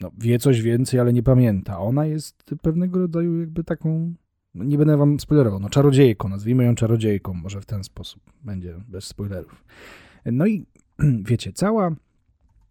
no, 0.00 0.10
wie 0.18 0.38
coś 0.38 0.62
więcej, 0.62 1.00
ale 1.00 1.12
nie 1.12 1.22
pamięta. 1.22 1.78
Ona 1.78 2.06
jest 2.06 2.44
pewnego 2.62 2.98
rodzaju 2.98 3.40
jakby 3.40 3.64
taką, 3.64 4.14
no, 4.54 4.64
nie 4.64 4.78
będę 4.78 4.96
wam 4.96 5.20
spoilerował, 5.20 5.60
no 5.60 5.68
czarodziejką, 5.68 6.28
nazwijmy 6.28 6.64
ją 6.64 6.74
czarodziejką, 6.74 7.34
może 7.34 7.60
w 7.60 7.66
ten 7.66 7.84
sposób 7.84 8.22
będzie, 8.44 8.74
bez 8.88 9.04
spoilerów. 9.04 9.64
No 10.24 10.46
i 10.46 10.66
wiecie, 11.30 11.52
cała, 11.52 11.90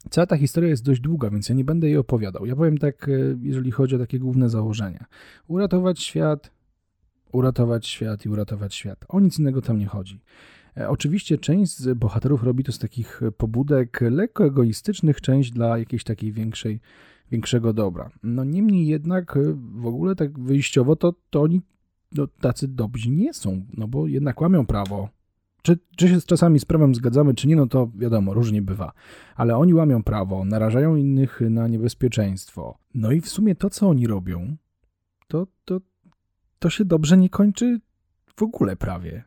cała 0.09 0.27
ta 0.27 0.37
historia 0.37 0.69
jest 0.69 0.83
dość 0.83 1.01
długa, 1.01 1.29
więc 1.29 1.49
ja 1.49 1.55
nie 1.55 1.65
będę 1.65 1.87
jej 1.87 1.97
opowiadał. 1.97 2.45
Ja 2.45 2.55
powiem 2.55 2.77
tak, 2.77 3.09
e, 3.09 3.11
jeżeli 3.41 3.71
chodzi 3.71 3.95
o 3.95 3.99
takie 3.99 4.19
główne 4.19 4.49
założenia. 4.49 5.05
Uratować 5.47 5.99
świat, 5.99 6.51
uratować 7.31 7.87
świat 7.87 8.25
i 8.25 8.29
uratować 8.29 8.75
świat. 8.75 9.05
O 9.07 9.19
nic 9.19 9.39
innego 9.39 9.61
tam 9.61 9.79
nie 9.79 9.87
chodzi. 9.87 10.19
E, 10.77 10.89
oczywiście 10.89 11.37
część 11.37 11.77
z 11.77 11.97
bohaterów 11.97 12.43
robi 12.43 12.63
to 12.63 12.71
z 12.71 12.79
takich 12.79 13.21
pobudek 13.37 14.01
lekko 14.01 14.45
egoistycznych, 14.45 15.21
część 15.21 15.51
dla 15.51 15.77
jakiejś 15.77 16.03
takiej 16.03 16.31
większej, 16.31 16.79
większego 17.31 17.73
dobra. 17.73 18.09
No 18.23 18.43
niemniej 18.43 18.87
jednak 18.87 19.37
e, 19.37 19.39
w 19.53 19.85
ogóle 19.85 20.15
tak 20.15 20.39
wyjściowo 20.39 20.95
to, 20.95 21.13
to 21.29 21.41
oni 21.41 21.61
no, 22.11 22.27
tacy 22.27 22.67
dobrzy 22.67 23.09
nie 23.09 23.33
są, 23.33 23.65
no 23.77 23.87
bo 23.87 24.07
jednak 24.07 24.41
łamią 24.41 24.65
prawo. 24.65 25.09
Czy, 25.61 25.79
czy 25.95 26.07
się 26.07 26.21
z 26.21 26.25
czasami 26.25 26.59
z 26.59 26.65
prawem 26.65 26.95
zgadzamy, 26.95 27.33
czy 27.33 27.47
nie, 27.47 27.55
no 27.55 27.67
to 27.67 27.91
wiadomo, 27.95 28.33
różnie 28.33 28.61
bywa. 28.61 28.91
Ale 29.35 29.57
oni 29.57 29.73
łamią 29.73 30.03
prawo, 30.03 30.45
narażają 30.45 30.95
innych 30.95 31.41
na 31.49 31.67
niebezpieczeństwo. 31.67 32.77
No 32.93 33.11
i 33.11 33.21
w 33.21 33.29
sumie 33.29 33.55
to, 33.55 33.69
co 33.69 33.89
oni 33.89 34.07
robią, 34.07 34.55
to, 35.27 35.47
to, 35.65 35.81
to 36.59 36.69
się 36.69 36.85
dobrze 36.85 37.17
nie 37.17 37.29
kończy 37.29 37.79
w 38.35 38.43
ogóle 38.43 38.75
prawie. 38.75 39.23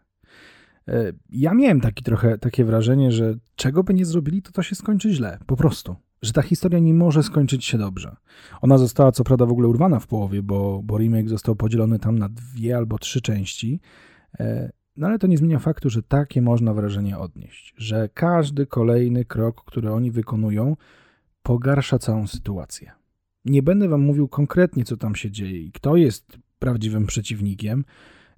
E, 0.88 1.12
ja 1.31 1.55
miałem 1.55 1.81
taki 1.81 2.05
trochę 2.05 2.38
takie 2.38 2.64
wrażenie, 2.64 3.12
że 3.12 3.35
czego 3.55 3.85
by 3.85 3.95
nie 3.95 4.05
zrobili, 4.05 4.42
to 4.42 4.53
to 4.53 4.62
się 4.62 4.75
skończy 4.75 5.12
źle, 5.12 5.38
po 5.47 5.57
prostu. 5.57 5.97
Że 6.23 6.33
ta 6.33 6.42
historia 6.42 6.79
nie 6.79 6.95
może 6.95 7.23
skończyć 7.23 7.64
się 7.64 7.79
dobrze. 7.79 8.16
Ona 8.61 8.79
została 8.79 9.12
co 9.12 9.25
prawda 9.25 9.47
w 9.47 9.51
ogóle 9.51 9.68
urwana 9.68 9.99
w 9.99 10.07
połowie, 10.07 10.42
bo, 10.42 10.81
bo 10.85 10.99
remake 10.99 11.29
został 11.29 11.57
podzielony 11.57 11.99
tam 11.99 12.18
na 12.18 12.29
dwie 12.29 12.77
albo 12.77 12.99
trzy 12.99 13.21
części. 13.21 13.81
E, 14.40 14.73
no 14.97 15.07
ale 15.07 15.18
to 15.18 15.27
nie 15.27 15.38
zmienia 15.38 15.59
faktu, 15.59 15.90
że 15.90 16.03
takie 16.03 16.42
można 16.42 16.75
wrażenie 16.75 17.18
odnieść, 17.18 17.75
że 17.77 18.09
każdy 18.14 18.66
kolejny 18.66 19.25
krok, 19.25 19.64
który 19.64 19.92
oni 19.92 20.11
wykonują, 20.11 20.77
pogarsza 21.42 21.99
całą 21.99 22.27
sytuację. 22.27 22.92
Nie 23.45 23.62
będę 23.62 23.88
wam 23.88 24.01
mówił 24.01 24.29
konkretnie, 24.29 24.85
co 24.85 24.97
tam 24.97 25.14
się 25.14 25.31
dzieje 25.31 25.62
i 25.62 25.73
kto 25.73 25.97
jest 25.97 26.38
prawdziwym 26.59 27.07
przeciwnikiem, 27.07 27.85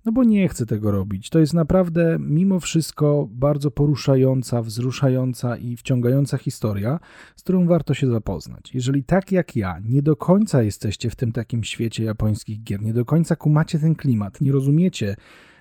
no 0.04 0.12
bo 0.12 0.24
nie 0.24 0.48
chcę 0.48 0.66
tego 0.66 0.90
robić. 0.90 1.30
To 1.30 1.38
jest 1.38 1.54
naprawdę, 1.54 2.16
mimo 2.20 2.60
wszystko, 2.60 3.28
bardzo 3.30 3.70
poruszająca, 3.70 4.62
wzruszająca 4.62 5.56
i 5.56 5.76
wciągająca 5.76 6.38
historia, 6.38 7.00
z 7.36 7.42
którą 7.42 7.66
warto 7.66 7.94
się 7.94 8.06
zapoznać. 8.06 8.74
Jeżeli 8.74 9.04
tak 9.04 9.32
jak 9.32 9.56
ja, 9.56 9.78
nie 9.84 10.02
do 10.02 10.16
końca 10.16 10.62
jesteście 10.62 11.10
w 11.10 11.16
tym 11.16 11.32
takim 11.32 11.64
świecie 11.64 12.04
japońskich 12.04 12.62
gier, 12.62 12.82
nie 12.82 12.92
do 12.92 13.04
końca 13.04 13.36
kumacie 13.36 13.78
ten 13.78 13.94
klimat, 13.94 14.40
nie 14.40 14.52
rozumiecie, 14.52 15.16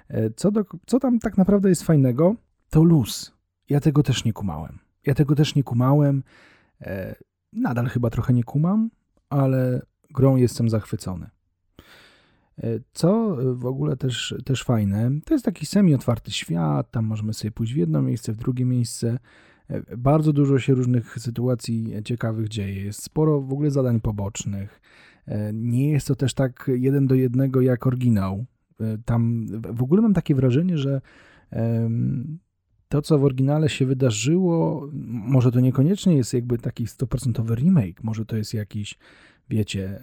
e, 0.08 0.30
co, 0.30 0.52
do, 0.52 0.66
co 0.86 1.00
tam 1.00 1.20
tak 1.20 1.38
naprawdę 1.38 1.70
jest 1.70 1.84
fajnego, 1.84 2.36
to 2.70 2.84
luz. 2.84 3.34
Ja 3.70 3.80
tego 3.80 4.04
też 4.04 4.26
nie 4.26 4.34
kumałem. 4.34 4.80
Ja 5.06 5.14
tego 5.14 5.36
też 5.36 5.56
nie 5.56 5.64
kumałem. 5.64 6.24
E, 6.82 7.16
nadal 7.54 7.86
chyba 7.86 8.10
trochę 8.10 8.34
nie 8.34 8.44
kumam, 8.44 8.90
ale 9.30 9.82
grą 10.10 10.36
jestem 10.36 10.70
zachwycony. 10.70 11.30
E, 12.58 12.80
co 12.94 13.38
w 13.54 13.66
ogóle 13.66 13.98
też, 13.98 14.36
też 14.46 14.64
fajne, 14.64 15.12
to 15.26 15.34
jest 15.34 15.46
taki 15.46 15.66
semi-otwarty 15.66 16.32
świat, 16.32 16.92
tam 16.92 17.06
możemy 17.06 17.34
sobie 17.34 17.52
pójść 17.52 17.74
w 17.74 17.78
jedno 17.78 18.02
miejsce, 18.02 18.34
w 18.34 18.38
drugie 18.38 18.66
miejsce. 18.66 19.20
E, 19.68 19.98
bardzo 19.98 20.34
dużo 20.34 20.60
się 20.60 20.74
różnych 20.74 21.20
sytuacji 21.20 21.94
ciekawych 22.06 22.48
dzieje, 22.48 22.84
jest 22.84 23.04
sporo 23.04 23.42
w 23.42 23.54
ogóle 23.54 23.72
zadań 23.72 24.02
pobocznych. 24.02 24.82
E, 25.26 25.54
nie 25.54 25.92
jest 25.92 26.08
to 26.08 26.16
też 26.16 26.34
tak 26.34 26.72
jeden 26.74 27.08
do 27.08 27.16
jednego 27.16 27.62
jak 27.62 27.88
oryginał. 27.88 28.46
Tam 29.06 29.48
w 29.74 29.84
ogóle 29.84 30.02
mam 30.02 30.14
takie 30.14 30.36
wrażenie, 30.36 30.78
że 30.78 31.02
to, 32.90 33.02
co 33.02 33.20
w 33.20 33.24
oryginale 33.24 33.70
się 33.70 33.86
wydarzyło, 33.86 34.90
może 35.08 35.52
to 35.52 35.60
niekoniecznie 35.60 36.16
jest 36.16 36.34
jakby 36.34 36.58
taki 36.58 36.86
100% 36.86 37.56
remake, 37.56 38.04
może 38.04 38.26
to 38.26 38.38
jest 38.38 38.54
jakiś, 38.54 39.00
wiecie, 39.50 40.02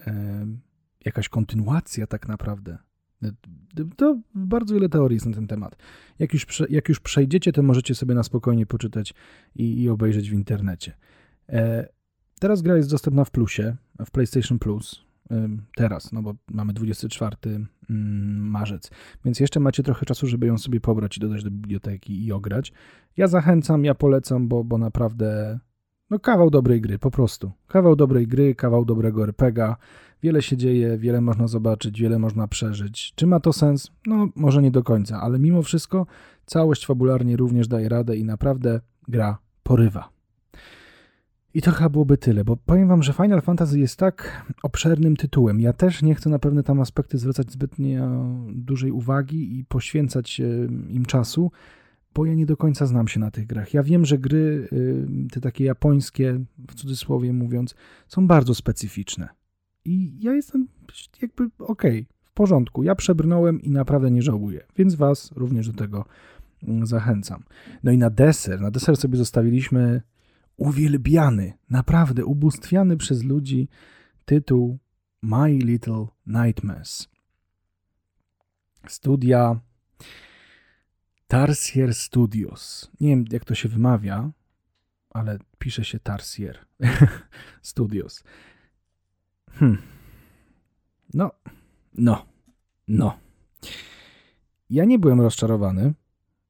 jakaś 1.05 1.29
kontynuacja 1.29 2.07
tak 2.07 2.29
naprawdę. 2.29 2.79
To 3.97 4.21
bardzo 4.35 4.75
wiele 4.75 4.89
teorii 4.89 5.17
jest 5.17 5.27
na 5.27 5.35
ten 5.35 5.47
temat. 5.47 5.77
Jak 6.19 6.33
już, 6.33 6.63
jak 6.71 6.89
już 6.89 7.01
przejdziecie, 7.01 7.53
to 7.53 7.63
możecie 7.63 7.95
sobie 7.95 8.15
na 8.15 8.23
spokojnie 8.23 8.67
poczytać 8.67 9.15
i, 9.55 9.83
i 9.83 9.89
obejrzeć 9.89 10.31
w 10.31 10.33
internecie. 10.33 10.93
E, 11.49 11.89
teraz 12.41 12.63
gra 12.63 12.77
jest 12.77 12.91
dostępna 12.91 13.25
w 13.25 13.31
plusie, 13.31 13.77
w 14.07 14.11
PlayStation 14.11 14.59
Plus. 14.59 15.05
E, 15.31 15.49
teraz, 15.77 16.13
no 16.13 16.23
bo 16.23 16.35
mamy 16.51 16.73
24 16.73 17.37
mm, 17.91 18.51
marzec, 18.51 18.91
więc 19.25 19.41
jeszcze 19.41 19.61
macie 19.61 19.83
trochę 19.83 20.07
czasu, 20.07 20.27
żeby 20.27 20.47
ją 20.47 20.59
sobie 20.59 20.81
pobrać 20.81 21.17
i 21.17 21.21
dodać 21.21 21.45
do 21.45 21.51
biblioteki 21.51 22.25
i 22.27 22.33
ograć. 22.33 22.73
Ja 23.17 23.27
zachęcam, 23.27 23.85
ja 23.85 23.95
polecam, 23.95 24.49
bo, 24.49 24.65
bo 24.65 24.79
naprawdę 24.79 25.59
no 26.11 26.19
kawał 26.19 26.51
dobrej 26.51 26.81
gry, 26.81 26.99
po 26.99 27.11
prostu. 27.11 27.51
Kawał 27.69 27.97
dobrej 27.97 28.27
gry, 28.27 28.55
kawał 28.55 28.85
dobrego 28.85 29.23
RPGa. 29.23 29.77
Wiele 30.23 30.43
się 30.43 30.57
dzieje, 30.57 30.99
wiele 30.99 31.21
można 31.21 31.49
zobaczyć, 31.49 32.01
wiele 32.01 32.19
można 32.19 32.49
przeżyć. 32.49 33.13
Czy 33.15 33.27
ma 33.27 33.41
to 33.41 33.53
sens? 33.53 33.91
No, 34.07 34.29
może 34.37 34.63
nie 34.63 34.71
do 34.71 34.83
końca, 34.83 35.21
ale 35.21 35.39
mimo 35.39 35.63
wszystko 35.63 36.07
całość 36.47 36.87
fabularnie 36.87 37.37
również 37.37 37.69
daje 37.69 37.89
radę 37.89 38.17
i 38.17 38.25
naprawdę 38.25 38.81
gra 39.09 39.39
porywa. 39.63 40.09
I 41.55 41.63
to 41.63 41.71
chyba 41.71 41.89
byłoby 41.89 42.19
tyle, 42.19 42.45
bo 42.45 42.57
powiem 42.57 42.89
wam, 42.89 43.03
że 43.03 43.13
Final 43.13 43.41
Fantasy 43.41 43.81
jest 43.81 43.97
tak 43.97 44.47
obszernym 44.63 45.17
tytułem. 45.17 45.61
Ja 45.61 45.73
też 45.73 46.03
nie 46.03 46.15
chcę 46.15 46.31
na 46.31 46.39
pewne 46.39 46.63
tam 46.63 46.81
aspekty 46.81 47.19
zwracać 47.19 47.53
zbytnio 47.53 48.25
dużej 48.49 48.91
uwagi 48.91 49.59
i 49.59 49.65
poświęcać 49.65 50.41
im 50.91 51.05
czasu, 51.07 51.51
bo 52.15 52.27
ja 52.27 52.35
nie 52.35 52.47
do 52.47 52.57
końca 52.57 52.87
znam 52.87 53.09
się 53.09 53.21
na 53.21 53.31
tych 53.31 53.47
grach. 53.47 53.75
Ja 53.75 53.83
wiem, 53.83 54.05
że 54.05 54.19
gry, 54.19 54.69
te 55.33 55.41
takie 55.41 55.65
japońskie, 55.65 56.41
w 56.69 56.75
cudzysłowie 56.75 57.33
mówiąc, 57.33 57.75
są 58.09 58.27
bardzo 58.27 58.55
specyficzne. 58.55 59.29
I 59.85 60.13
ja 60.21 60.35
jestem 60.35 60.69
jakby 61.23 61.45
okej, 61.45 62.01
okay, 62.01 62.07
w 62.25 62.33
porządku. 62.33 62.83
Ja 62.83 62.95
przebrnąłem 62.95 63.63
i 63.63 63.71
naprawdę 63.71 64.11
nie 64.11 64.23
żałuję, 64.23 64.67
więc 64.77 64.95
Was 64.95 65.33
również 65.33 65.69
do 65.69 65.79
tego 65.79 66.05
mm, 66.63 66.87
zachęcam. 66.87 67.43
No 67.83 67.93
i 67.93 67.99
na 67.99 68.11
deser, 68.11 68.61
na 68.61 68.71
deser 68.71 68.97
sobie 68.97 69.19
zostawiliśmy 69.19 70.03
uwielbiany, 70.57 71.53
naprawdę 71.71 72.25
ubóstwiany 72.25 72.97
przez 72.97 73.25
ludzi 73.25 73.69
tytuł 74.25 74.79
My 75.23 75.51
Little 75.51 76.07
Nightmares. 76.27 77.09
Studia 78.89 79.61
Tarsier 81.31 81.95
Studios. 81.95 82.91
Nie 83.01 83.09
wiem, 83.09 83.25
jak 83.33 83.45
to 83.45 83.55
się 83.55 83.69
wymawia, 83.69 84.31
ale 85.11 85.39
pisze 85.59 85.85
się 85.85 86.01
Tarsier 86.01 86.59
Studios. 87.63 88.25
Hmm. 89.51 89.79
No, 91.15 91.31
no, 91.95 92.27
no. 92.89 93.17
Ja 94.71 94.85
nie 94.85 94.99
byłem 94.99 95.21
rozczarowany, 95.21 95.95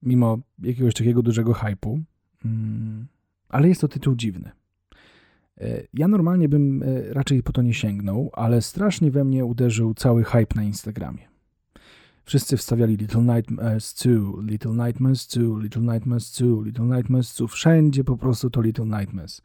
mimo 0.02 0.38
jakiegoś 0.58 0.94
takiego 0.94 1.22
dużego 1.22 1.54
hypu, 1.54 2.00
mm, 2.44 3.06
ale 3.48 3.68
jest 3.68 3.80
to 3.80 3.88
tytuł 3.88 4.14
dziwny. 4.14 4.50
E, 5.60 5.82
ja 5.94 6.08
normalnie 6.08 6.48
bym 6.48 6.82
e, 6.82 7.14
raczej 7.14 7.42
po 7.42 7.52
to 7.52 7.62
nie 7.62 7.74
sięgnął, 7.74 8.30
ale 8.32 8.62
strasznie 8.62 9.10
we 9.10 9.24
mnie 9.24 9.44
uderzył 9.44 9.94
cały 9.94 10.24
hype 10.24 10.54
na 10.54 10.62
Instagramie. 10.62 11.28
Wszyscy 12.30 12.56
wstawiali 12.56 12.96
Little 12.96 13.22
Nightmares 13.22 13.94
2, 13.94 14.42
Little 14.42 14.72
Nightmares 14.72 15.28
2, 15.28 15.62
Little 15.62 15.82
Nightmares 15.82 16.32
2, 16.32 16.64
Little 16.64 16.84
Nightmares 16.84 17.36
2. 17.36 17.46
Wszędzie 17.46 18.04
po 18.04 18.16
prostu 18.16 18.50
to 18.50 18.62
Little 18.62 18.84
Nightmares. 18.84 19.42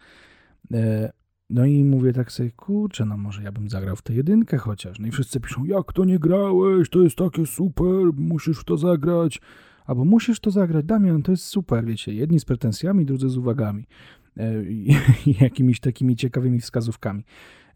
E, 0.73 1.11
no 1.49 1.65
i 1.65 1.83
mówię 1.83 2.13
tak 2.13 2.31
sobie, 2.31 2.51
kurczę, 2.51 3.05
no 3.05 3.17
może 3.17 3.43
ja 3.43 3.51
bym 3.51 3.69
zagrał 3.69 3.95
w 3.95 4.01
tę 4.01 4.13
jedynkę 4.13 4.57
chociaż. 4.57 4.99
No 4.99 5.07
i 5.07 5.11
wszyscy 5.11 5.39
piszą, 5.39 5.65
jak 5.65 5.93
to 5.93 6.05
nie 6.05 6.19
grałeś, 6.19 6.89
to 6.89 7.01
jest 7.01 7.15
takie 7.15 7.45
super, 7.45 8.13
musisz 8.17 8.59
w 8.59 8.63
to 8.63 8.77
zagrać. 8.77 9.41
Albo 9.85 10.05
musisz 10.05 10.39
to 10.39 10.51
zagrać, 10.51 10.85
Damian, 10.85 11.23
to 11.23 11.31
jest 11.31 11.43
super, 11.43 11.85
wiecie, 11.85 12.13
jedni 12.13 12.39
z 12.39 12.45
pretensjami, 12.45 13.05
drudzy 13.05 13.29
z 13.29 13.37
uwagami 13.37 13.87
e, 14.37 14.63
i, 14.63 14.95
jakimiś 15.41 15.79
takimi 15.79 16.15
ciekawymi 16.15 16.59
wskazówkami. 16.59 17.23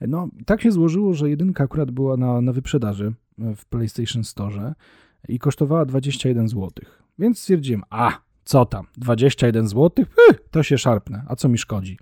No, 0.01 0.29
tak 0.45 0.61
się 0.61 0.71
złożyło, 0.71 1.13
że 1.13 1.29
jedynka 1.29 1.63
akurat 1.63 1.91
była 1.91 2.17
na, 2.17 2.41
na 2.41 2.53
wyprzedaży 2.53 3.13
w 3.55 3.65
PlayStation 3.65 4.23
Store 4.23 4.73
i 5.27 5.39
kosztowała 5.39 5.85
21 5.85 6.47
zł. 6.47 6.69
Więc 7.19 7.39
stwierdziłem, 7.39 7.83
a 7.89 8.19
co 8.43 8.65
tam, 8.65 8.85
21 8.97 9.67
zł? 9.67 10.05
to 10.51 10.63
się 10.63 10.77
szarpnę, 10.77 11.23
a 11.27 11.35
co 11.35 11.49
mi 11.49 11.57
szkodzi? 11.57 11.97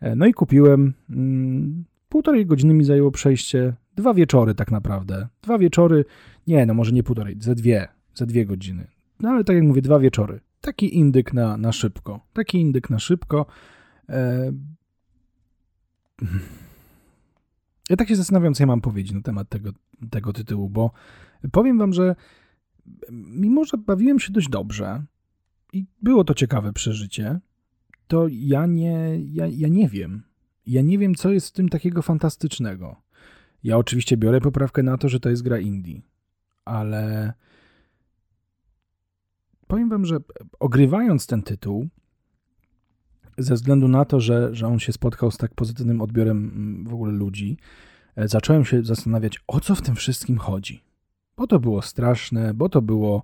E, 0.00 0.16
no 0.16 0.26
i 0.26 0.32
kupiłem. 0.32 0.94
Mm, 1.10 1.84
Półtorej 2.08 2.46
godziny 2.46 2.74
mi 2.74 2.84
zajęło 2.84 3.10
przejście, 3.10 3.74
dwa 3.96 4.14
wieczory 4.14 4.54
tak 4.54 4.70
naprawdę. 4.70 5.28
Dwa 5.42 5.58
wieczory, 5.58 6.04
nie, 6.46 6.66
no 6.66 6.74
może 6.74 6.92
nie 6.92 7.02
półtorej, 7.02 7.36
ze 7.40 7.54
dwie, 7.54 7.88
ze 8.14 8.26
dwie 8.26 8.46
godziny. 8.46 8.86
No 9.20 9.28
ale 9.28 9.44
tak 9.44 9.56
jak 9.56 9.64
mówię, 9.64 9.82
dwa 9.82 9.98
wieczory. 9.98 10.40
Taki 10.60 10.98
indyk 10.98 11.32
na, 11.32 11.56
na 11.56 11.72
szybko. 11.72 12.20
Taki 12.32 12.60
indyk 12.60 12.90
na 12.90 12.98
szybko. 12.98 13.46
E... 14.08 14.52
Ja 17.88 17.96
tak 17.96 18.08
się 18.08 18.16
zastanawiam, 18.16 18.54
co 18.54 18.62
ja 18.62 18.66
mam 18.66 18.80
powiedzieć 18.80 19.12
na 19.12 19.22
temat 19.22 19.48
tego, 19.48 19.70
tego 20.10 20.32
tytułu, 20.32 20.68
bo 20.70 20.90
powiem 21.52 21.78
wam, 21.78 21.92
że 21.92 22.16
mimo, 23.12 23.64
że 23.64 23.78
bawiłem 23.78 24.20
się 24.20 24.32
dość 24.32 24.48
dobrze 24.48 25.04
i 25.72 25.86
było 26.02 26.24
to 26.24 26.34
ciekawe 26.34 26.72
przeżycie, 26.72 27.40
to 28.06 28.26
ja 28.30 28.66
nie, 28.66 29.18
ja, 29.32 29.46
ja 29.46 29.68
nie 29.68 29.88
wiem. 29.88 30.22
Ja 30.66 30.82
nie 30.82 30.98
wiem, 30.98 31.14
co 31.14 31.30
jest 31.30 31.48
w 31.48 31.52
tym 31.52 31.68
takiego 31.68 32.02
fantastycznego. 32.02 32.96
Ja 33.64 33.76
oczywiście 33.76 34.16
biorę 34.16 34.40
poprawkę 34.40 34.82
na 34.82 34.98
to, 34.98 35.08
że 35.08 35.20
to 35.20 35.30
jest 35.30 35.42
gra 35.42 35.58
indie, 35.58 36.00
ale 36.64 37.32
powiem 39.66 39.88
wam, 39.88 40.04
że 40.04 40.16
ogrywając 40.60 41.26
ten 41.26 41.42
tytuł, 41.42 41.88
ze 43.38 43.54
względu 43.54 43.88
na 43.88 44.04
to, 44.04 44.20
że, 44.20 44.54
że 44.54 44.66
on 44.66 44.78
się 44.78 44.92
spotkał 44.92 45.30
z 45.30 45.36
tak 45.36 45.54
pozytywnym 45.54 46.00
odbiorem 46.00 46.50
mm, 46.54 46.84
w 46.84 46.94
ogóle 46.94 47.12
ludzi, 47.12 47.56
e, 48.16 48.28
zacząłem 48.28 48.64
się 48.64 48.84
zastanawiać, 48.84 49.40
o 49.46 49.60
co 49.60 49.74
w 49.74 49.82
tym 49.82 49.94
wszystkim 49.94 50.38
chodzi. 50.38 50.82
Bo 51.36 51.46
to 51.46 51.60
było 51.60 51.82
straszne, 51.82 52.54
bo 52.54 52.68
to 52.68 52.82
było 52.82 53.22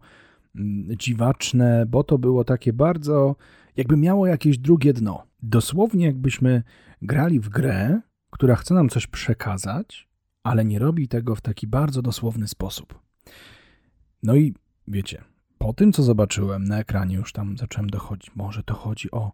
mm, 0.56 0.96
dziwaczne, 0.96 1.86
bo 1.86 2.04
to 2.04 2.18
było 2.18 2.44
takie 2.44 2.72
bardzo, 2.72 3.36
jakby 3.76 3.96
miało 3.96 4.26
jakieś 4.26 4.58
drugie 4.58 4.92
dno. 4.92 5.26
Dosłownie 5.42 6.06
jakbyśmy 6.06 6.62
grali 7.02 7.40
w 7.40 7.48
grę, 7.48 8.00
która 8.30 8.56
chce 8.56 8.74
nam 8.74 8.88
coś 8.88 9.06
przekazać, 9.06 10.08
ale 10.42 10.64
nie 10.64 10.78
robi 10.78 11.08
tego 11.08 11.34
w 11.34 11.40
taki 11.40 11.66
bardzo 11.66 12.02
dosłowny 12.02 12.48
sposób. 12.48 12.98
No 14.22 14.34
i 14.34 14.54
wiecie, 14.88 15.24
po 15.58 15.72
tym 15.72 15.92
co 15.92 16.02
zobaczyłem 16.02 16.64
na 16.64 16.78
ekranie, 16.78 17.16
już 17.16 17.32
tam 17.32 17.58
zacząłem 17.58 17.90
dochodzić. 17.90 18.36
Może 18.36 18.62
to 18.62 18.74
chodzi 18.74 19.10
o, 19.10 19.32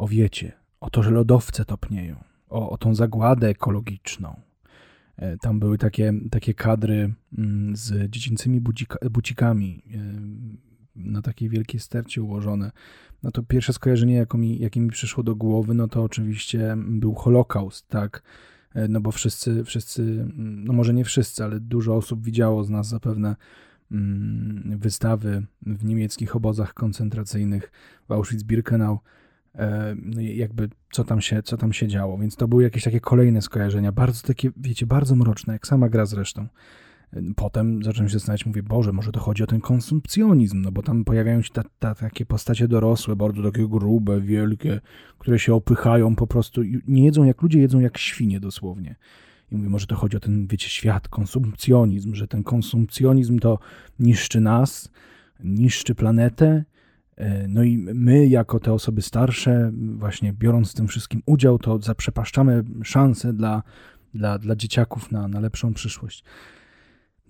o 0.00 0.08
wiecie, 0.08 0.52
o 0.80 0.90
to, 0.90 1.02
że 1.02 1.10
lodowce 1.10 1.64
topnieją, 1.64 2.16
o, 2.48 2.70
o 2.70 2.78
tą 2.78 2.94
zagładę 2.94 3.48
ekologiczną. 3.48 4.40
E, 5.16 5.36
tam 5.36 5.60
były 5.60 5.78
takie, 5.78 6.12
takie 6.30 6.54
kadry 6.54 7.14
mm, 7.38 7.76
z 7.76 8.10
dziecięcymi 8.10 8.60
bucika, 8.60 8.98
bucikami 9.10 9.82
e, 9.94 9.98
na 10.96 11.22
takiej 11.22 11.48
wielkiej 11.48 11.80
stercie 11.80 12.22
ułożone. 12.22 12.70
No 13.22 13.30
to 13.30 13.42
pierwsze 13.42 13.72
skojarzenie, 13.72 14.14
jakie 14.14 14.38
mi, 14.38 14.58
jakie 14.58 14.80
mi 14.80 14.90
przyszło 14.90 15.22
do 15.22 15.36
głowy, 15.36 15.74
no 15.74 15.88
to 15.88 16.02
oczywiście 16.02 16.76
był 16.78 17.14
Holokaust, 17.14 17.88
tak? 17.88 18.22
E, 18.74 18.88
no 18.88 19.00
bo 19.00 19.10
wszyscy, 19.10 19.64
wszyscy, 19.64 20.02
mm, 20.02 20.64
no 20.64 20.72
może 20.72 20.94
nie 20.94 21.04
wszyscy, 21.04 21.44
ale 21.44 21.60
dużo 21.60 21.96
osób 21.96 22.24
widziało 22.24 22.64
z 22.64 22.70
nas 22.70 22.88
zapewne 22.88 23.36
mm, 23.92 24.78
wystawy 24.78 25.46
w 25.62 25.84
niemieckich 25.84 26.36
obozach 26.36 26.74
koncentracyjnych 26.74 27.72
w 28.08 28.12
Auschwitz-Birkenau, 28.12 28.98
jakby 30.16 30.68
co 30.92 31.04
tam, 31.04 31.20
się, 31.20 31.42
co 31.42 31.56
tam 31.56 31.72
się 31.72 31.88
działo. 31.88 32.18
Więc 32.18 32.36
to 32.36 32.48
były 32.48 32.62
jakieś 32.62 32.84
takie 32.84 33.00
kolejne 33.00 33.42
skojarzenia, 33.42 33.92
bardzo 33.92 34.26
takie, 34.26 34.50
wiecie, 34.56 34.86
bardzo 34.86 35.16
mroczne, 35.16 35.52
jak 35.52 35.66
sama 35.66 35.88
gra 35.88 36.06
zresztą. 36.06 36.48
Potem 37.36 37.82
zacząłem 37.82 38.08
się 38.08 38.12
zastanawiać, 38.12 38.46
mówię, 38.46 38.62
Boże, 38.62 38.92
może 38.92 39.12
to 39.12 39.20
chodzi 39.20 39.42
o 39.42 39.46
ten 39.46 39.60
konsumpcjonizm, 39.60 40.60
no 40.60 40.72
bo 40.72 40.82
tam 40.82 41.04
pojawiają 41.04 41.42
się 41.42 41.50
ta, 41.52 41.62
ta, 41.78 41.94
takie 41.94 42.26
postacie 42.26 42.68
dorosłe, 42.68 43.16
bardzo 43.16 43.42
takie 43.42 43.68
grube, 43.68 44.20
wielkie, 44.20 44.80
które 45.18 45.38
się 45.38 45.54
opychają 45.54 46.16
po 46.16 46.26
prostu, 46.26 46.62
nie 46.88 47.04
jedzą 47.04 47.24
jak 47.24 47.42
ludzie, 47.42 47.60
jedzą 47.60 47.80
jak 47.80 47.98
świnie 47.98 48.40
dosłownie. 48.40 48.96
I 49.52 49.56
mówię, 49.56 49.68
może 49.68 49.86
to 49.86 49.96
chodzi 49.96 50.16
o 50.16 50.20
ten, 50.20 50.46
wiecie, 50.46 50.68
świat, 50.68 51.08
konsumpcjonizm, 51.08 52.14
że 52.14 52.28
ten 52.28 52.42
konsumpcjonizm 52.42 53.38
to 53.38 53.58
niszczy 53.98 54.40
nas, 54.40 54.90
niszczy 55.44 55.94
planetę, 55.94 56.46
e, 56.46 56.64
no 57.48 57.62
i 57.62 57.78
my, 57.78 58.26
jako 58.26 58.60
te 58.60 58.72
osoby 58.72 59.02
starsze, 59.02 59.72
właśnie 59.74 60.32
biorąc 60.32 60.72
w 60.72 60.74
tym 60.74 60.88
wszystkim 60.88 61.22
udział, 61.26 61.58
to 61.58 61.78
zaprzepaszczamy 61.78 62.64
szansę 62.84 63.32
dla, 63.32 63.62
dla, 64.14 64.38
dla 64.38 64.56
dzieciaków 64.56 65.12
na, 65.12 65.28
na 65.28 65.40
lepszą 65.40 65.74
przyszłość. 65.74 66.24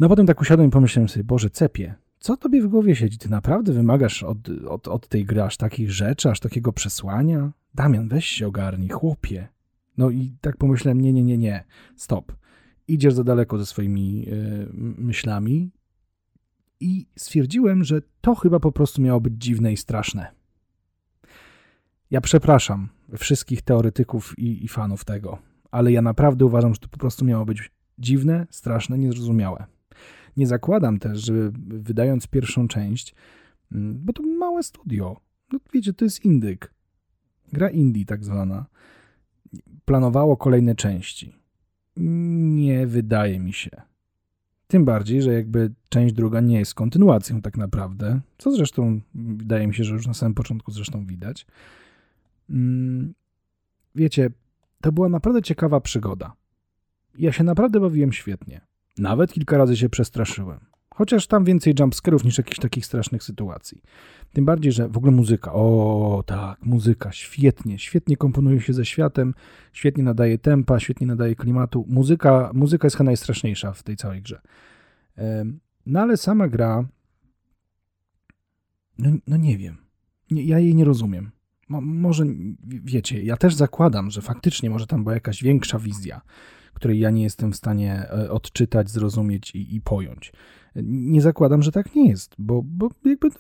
No 0.01 0.09
potem 0.09 0.27
tak 0.27 0.41
usiadłem 0.41 0.69
i 0.69 0.73
pomyślałem 0.73 1.09
sobie, 1.09 1.25
Boże, 1.25 1.51
cepie, 1.51 1.95
co 2.19 2.37
tobie 2.37 2.63
w 2.63 2.69
głowie 2.69 2.97
siedzi? 2.97 3.19
Ty 3.19 3.31
naprawdę 3.31 3.73
wymagasz 3.73 4.23
od, 4.23 4.49
od, 4.69 4.89
od 4.89 5.09
tej 5.09 5.25
gry 5.25 5.43
aż 5.43 5.57
takich 5.57 5.91
rzeczy, 5.93 6.31
aż 6.31 6.41
takiego 6.41 6.73
przesłania? 6.73 7.53
Damian, 7.75 8.09
weź 8.09 8.27
się 8.27 8.47
ogarnij, 8.47 8.89
chłopie. 8.89 9.49
No 9.99 10.11
i 10.11 10.33
tak 10.41 10.57
pomyślałem, 10.57 11.01
nie, 11.01 11.13
nie, 11.13 11.25
nie, 11.25 11.39
nie, 11.39 11.65
stop. 11.97 12.33
Idziesz 12.89 13.15
za 13.15 13.25
daleko 13.25 13.59
ze 13.59 13.67
swoimi 13.67 14.21
yy, 14.21 14.69
myślami 14.99 15.71
i 16.81 17.07
stwierdziłem, 17.17 17.85
że 17.85 18.03
to 18.21 18.35
chyba 18.35 18.61
po 18.61 18.73
prostu 18.73 19.03
miało 19.03 19.21
być 19.21 19.35
dziwne 19.39 19.73
i 19.73 19.77
straszne. 19.77 20.31
Ja 22.11 22.21
przepraszam 22.21 22.89
wszystkich 23.19 23.63
teoretyków 23.63 24.39
i, 24.39 24.65
i 24.65 24.69
fanów 24.69 25.05
tego, 25.05 25.39
ale 25.71 25.93
ja 25.93 26.03
naprawdę 26.03 26.45
uważam, 26.45 26.75
że 26.75 26.81
to 26.81 26.89
po 26.89 26.99
prostu 26.99 27.25
miało 27.25 27.45
być 27.45 27.71
dziwne, 27.99 28.47
straszne, 28.51 28.99
niezrozumiałe. 28.99 29.65
Nie 30.37 30.47
zakładam 30.47 30.99
też, 30.99 31.19
że 31.25 31.33
wydając 31.69 32.27
pierwszą 32.27 32.69
część, 32.69 33.15
mm, 33.73 34.05
bo 34.05 34.13
to 34.13 34.23
małe 34.23 34.63
studio, 34.63 35.21
no 35.53 35.59
wiecie, 35.73 35.93
to 35.93 36.05
jest 36.05 36.25
indyk, 36.25 36.75
gra 37.53 37.71
indie 37.71 38.05
tak 38.05 38.25
zwana, 38.25 38.67
planowało 39.85 40.37
kolejne 40.37 40.75
części. 40.75 41.35
Nie 41.97 42.87
wydaje 42.87 43.41
mi 43.41 43.53
się. 43.53 43.90
Tym 44.71 44.85
bardziej, 44.85 45.23
że 45.23 45.33
jakby 45.33 45.73
część 45.89 46.15
druga 46.15 46.41
nie 46.41 46.59
jest 46.59 46.75
kontynuacją 46.75 47.43
tak 47.43 47.57
naprawdę, 47.57 48.21
co 48.39 48.53
zresztą 48.53 49.01
wydaje 49.15 49.67
mi 49.67 49.75
się, 49.75 49.85
że 49.85 49.95
już 49.95 50.07
na 50.07 50.15
samym 50.15 50.35
początku 50.35 50.73
zresztą 50.73 51.07
widać. 51.07 51.47
Mm, 52.51 53.15
wiecie, 53.95 54.31
to 54.81 54.93
była 54.93 55.09
naprawdę 55.09 55.43
ciekawa 55.43 55.81
przygoda. 55.81 56.33
Ja 57.19 57.33
się 57.33 57.45
naprawdę 57.45 57.81
bawiłem 57.81 58.13
świetnie. 58.13 58.61
Nawet 58.99 59.33
kilka 59.33 59.59
razy 59.59 59.77
się 59.77 59.89
przestraszyłem. 59.89 60.61
Chociaż 61.01 61.27
tam 61.27 61.45
więcej 61.45 61.75
jumpscarów 61.81 62.25
niż 62.25 62.39
jakichś 62.39 62.59
takich 62.59 62.87
strasznych 62.87 63.23
sytuacji. 63.23 63.83
Tym 64.33 64.45
bardziej, 64.45 64.73
że 64.73 64.89
w 64.89 64.97
ogóle 64.97 65.13
muzyka. 65.13 65.53
O, 65.53 66.25
tak, 66.27 66.63
muzyka. 66.63 67.13
Świetnie. 67.13 67.79
Świetnie 67.79 68.17
komponuje 68.17 68.61
się 68.61 68.73
ze 68.73 68.85
światem. 68.85 69.35
Świetnie 69.73 70.05
nadaje 70.05 70.39
tempa, 70.39 70.81
świetnie 70.81 71.07
nadaje 71.07 71.37
klimatu. 71.37 71.85
Muzyka, 71.89 72.51
muzyka 72.55 72.87
jest 72.87 72.97
chyba 72.97 73.05
najstraszniejsza 73.05 73.73
w 73.73 73.83
tej 73.83 73.97
całej 73.97 74.23
grze. 74.23 74.41
No 75.87 76.01
ale 76.01 76.17
sama 76.17 76.49
gra. 76.49 76.89
No, 78.99 79.11
no 79.27 79.37
nie 79.37 79.59
wiem. 79.59 79.77
Nie, 80.31 80.45
ja 80.45 80.59
jej 80.59 80.75
nie 80.75 80.85
rozumiem. 80.85 81.31
Mo, 81.69 81.81
może, 81.81 82.25
wiecie, 82.65 83.23
ja 83.23 83.37
też 83.37 83.55
zakładam, 83.55 84.11
że 84.11 84.23
faktycznie 84.23 84.71
może 84.71 84.87
tam 84.87 85.03
była 85.03 85.15
jakaś 85.15 85.43
większa 85.43 85.79
wizja 85.79 86.21
której 86.81 86.99
ja 86.99 87.11
nie 87.11 87.23
jestem 87.23 87.53
w 87.53 87.57
stanie 87.57 88.07
e, 88.11 88.31
odczytać, 88.31 88.91
zrozumieć 88.91 89.55
i, 89.55 89.75
i 89.75 89.81
pojąć. 89.81 90.33
Nie 90.83 91.21
zakładam, 91.21 91.63
że 91.63 91.73
tak 91.73 91.95
nie 91.95 92.09
jest, 92.09 92.35
bo, 92.39 92.63
bo 92.65 92.91
jakby, 93.05 93.29
no, 93.29 93.35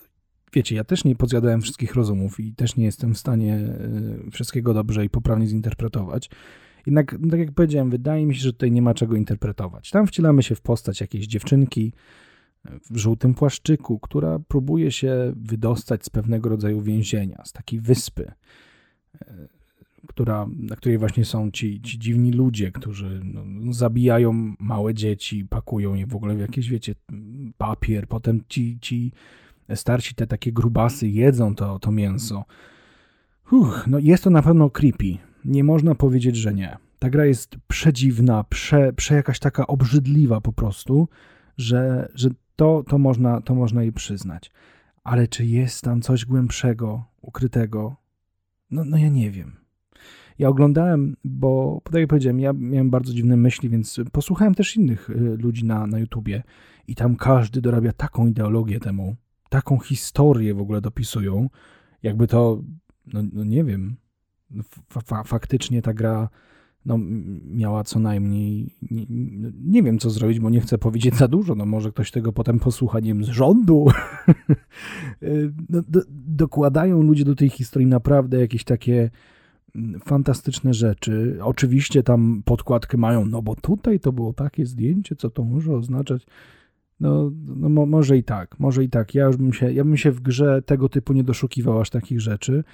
wiecie, 0.53 0.77
ja 0.77 0.85
też 0.85 1.05
nie 1.05 1.17
podzjadałem 1.17 1.61
wszystkich 1.61 1.95
rozumów 1.95 2.41
i 2.41 2.55
też 2.55 2.77
nie 2.77 2.85
jestem 2.85 3.15
w 3.15 3.19
stanie 3.19 3.55
e, 3.55 4.31
wszystkiego 4.31 4.75
dobrze 4.75 5.05
i 5.05 5.11
poprawnie 5.11 5.47
zinterpretować. 5.47 6.31
Jednak, 6.87 7.17
no, 7.21 7.31
tak 7.31 7.41
jak 7.41 7.53
powiedziałem, 7.53 7.91
wydaje 7.91 8.27
mi 8.27 8.35
się, 8.35 8.41
że 8.41 8.53
tutaj 8.53 8.73
nie 8.73 8.83
ma 8.83 8.95
czego 8.95 9.17
interpretować. 9.17 9.91
Tam 9.91 10.07
wcielamy 10.07 10.43
się 10.43 10.55
w 10.55 10.61
postać 10.61 11.01
jakiejś 11.01 11.27
dziewczynki 11.27 11.93
e, 12.65 12.79
w 12.91 12.97
żółtym 12.97 13.35
płaszczyku, 13.35 13.99
która 13.99 14.39
próbuje 14.39 14.93
się 14.93 15.33
wydostać 15.37 16.05
z 16.05 16.11
pewnego 16.11 16.49
rodzaju 16.49 16.81
więzienia, 16.81 17.43
z 17.45 17.53
takiej 17.53 17.81
wyspy 17.81 18.33
która, 20.09 20.47
na 20.57 20.77
której 20.77 20.99
właśnie 20.99 21.25
są 21.25 21.51
ci, 21.51 21.81
ci 21.81 21.99
dziwni 21.99 22.33
ludzie, 22.33 22.73
którzy 22.73 23.21
no, 23.25 23.73
zabijają 23.73 24.55
małe 24.59 24.95
dzieci, 24.95 25.45
pakują 25.45 25.95
je 25.95 26.07
w 26.07 26.17
ogóle 26.17 26.35
w 26.35 26.41
jakieś, 26.41 26.69
wiecie, 26.69 26.95
papier, 27.59 28.07
potem 28.07 28.41
ci, 28.49 28.79
ci 28.81 29.13
starsi, 29.75 30.15
te 30.15 30.27
takie 30.27 30.53
grubasy 30.53 31.09
jedzą 31.09 31.55
to, 31.55 31.79
to 31.79 31.93
mięso. 31.93 32.45
Uch, 33.53 33.85
no 33.87 33.99
jest 33.99 34.25
to 34.25 34.31
na 34.31 34.43
pewno 34.43 34.71
creepy. 34.71 35.19
Nie 35.45 35.65
można 35.65 35.95
powiedzieć, 35.95 36.37
że 36.37 36.55
nie. 36.55 36.77
Ta 36.99 37.11
gra 37.11 37.27
jest 37.27 37.57
przedziwna, 37.69 38.45
prze, 38.45 38.93
prze 38.93 39.15
jakaś 39.15 39.39
taka 39.39 39.67
obrzydliwa 39.67 40.41
po 40.41 40.53
prostu, 40.53 41.09
że, 41.57 42.09
że 42.15 42.31
to, 42.57 42.85
to, 42.89 42.99
można, 42.99 43.41
to 43.41 43.55
można 43.55 43.83
jej 43.83 43.93
przyznać. 43.93 44.51
Ale 45.05 45.29
czy 45.29 45.45
jest 45.45 45.83
tam 45.83 46.01
coś 46.01 46.25
głębszego, 46.25 47.05
ukrytego? 47.21 47.97
No, 48.71 48.85
no 48.85 48.97
ja 48.97 49.09
nie 49.09 49.31
wiem. 49.31 49.60
Ja 50.41 50.49
oglądałem, 50.49 51.17
bo 51.25 51.81
tak 51.85 51.95
jak 51.95 52.09
powiedziałem, 52.09 52.41
ja 52.41 52.53
miałem 52.53 52.91
bardzo 52.91 53.13
dziwne 53.13 53.37
myśli, 53.37 53.69
więc 53.69 54.01
posłuchałem 54.13 54.55
też 54.55 54.77
innych 54.77 55.11
y, 55.11 55.15
ludzi 55.15 55.65
na, 55.65 55.87
na 55.87 55.99
YouTubie 55.99 56.43
i 56.89 56.95
tam 56.95 57.17
każdy 57.17 57.61
dorabia 57.61 57.93
taką 57.93 58.27
ideologię 58.27 58.81
temu, 58.81 59.17
taką 59.49 59.79
historię 59.79 60.55
w 60.55 60.61
ogóle 60.61 60.81
dopisują, 60.81 61.49
jakby 62.03 62.27
to, 62.27 62.63
no, 63.13 63.23
no 63.33 63.45
nie 63.45 63.65
wiem, 63.65 63.97
fa 64.89 65.25
faktycznie 65.25 65.83
ta 65.83 65.95
gra 65.95 66.29
no, 66.85 66.99
miała 67.45 67.85
co 67.85 67.99
najmniej, 67.99 68.77
nie, 68.91 69.07
nie, 69.65 69.83
wiem 69.83 69.99
co 69.99 70.11
zrobić, 70.11 70.41
bo 70.41 70.51
nie 70.51 70.61
chcę 70.61 70.79
powiedzieć 70.79 71.17
za 71.17 71.29
dużo, 71.29 71.55
no 71.55 71.67
może 71.67 71.93
ktoś 71.93 72.11
tego 72.11 72.33
potem 72.33 72.59
posłucha, 72.59 73.01
nie 73.01 73.15
wiem, 73.15 73.25
z 73.25 73.29
rządu. 73.29 73.87
no, 75.69 75.83
do, 75.89 76.01
dokładają 76.11 77.03
ludzie 77.03 77.25
do 77.25 77.35
tej 77.35 77.49
historii 77.49 77.89
naprawdę 77.89 78.41
jakieś 78.41 78.65
takie 78.65 79.11
fantastyczne 80.05 80.75
rzeczy. 80.75 81.39
Oczywiście 81.43 82.03
tam 82.03 82.43
podkładkę 82.45 82.99
mają, 82.99 83.27
no 83.27 83.43
bo 83.43 83.57
tutaj 83.57 84.01
to 84.01 84.13
było 84.13 84.33
takie 84.33 84.67
zdjęcie, 84.67 85.17
co 85.17 85.31
to 85.31 85.45
może 85.45 85.73
oznaczać. 85.73 86.27
No, 87.01 87.31
no 87.57 87.69
mo, 87.69 87.87
może 87.87 88.17
i 88.17 88.25
tak, 88.25 88.61
może 88.61 88.85
i 88.85 88.89
tak. 88.89 89.15
Ja 89.15 89.25
już 89.25 89.37
bym 89.37 89.53
się, 89.53 89.73
ja 89.73 89.85
bym 89.85 89.97
się 89.97 90.11
w 90.11 90.21
grze 90.21 90.63
tego 90.63 90.89
typu 90.89 91.13
nie 91.13 91.25
doszukiwał 91.25 91.81
aż 91.81 91.91
takich 91.91 92.21
rzeczy. 92.21 92.65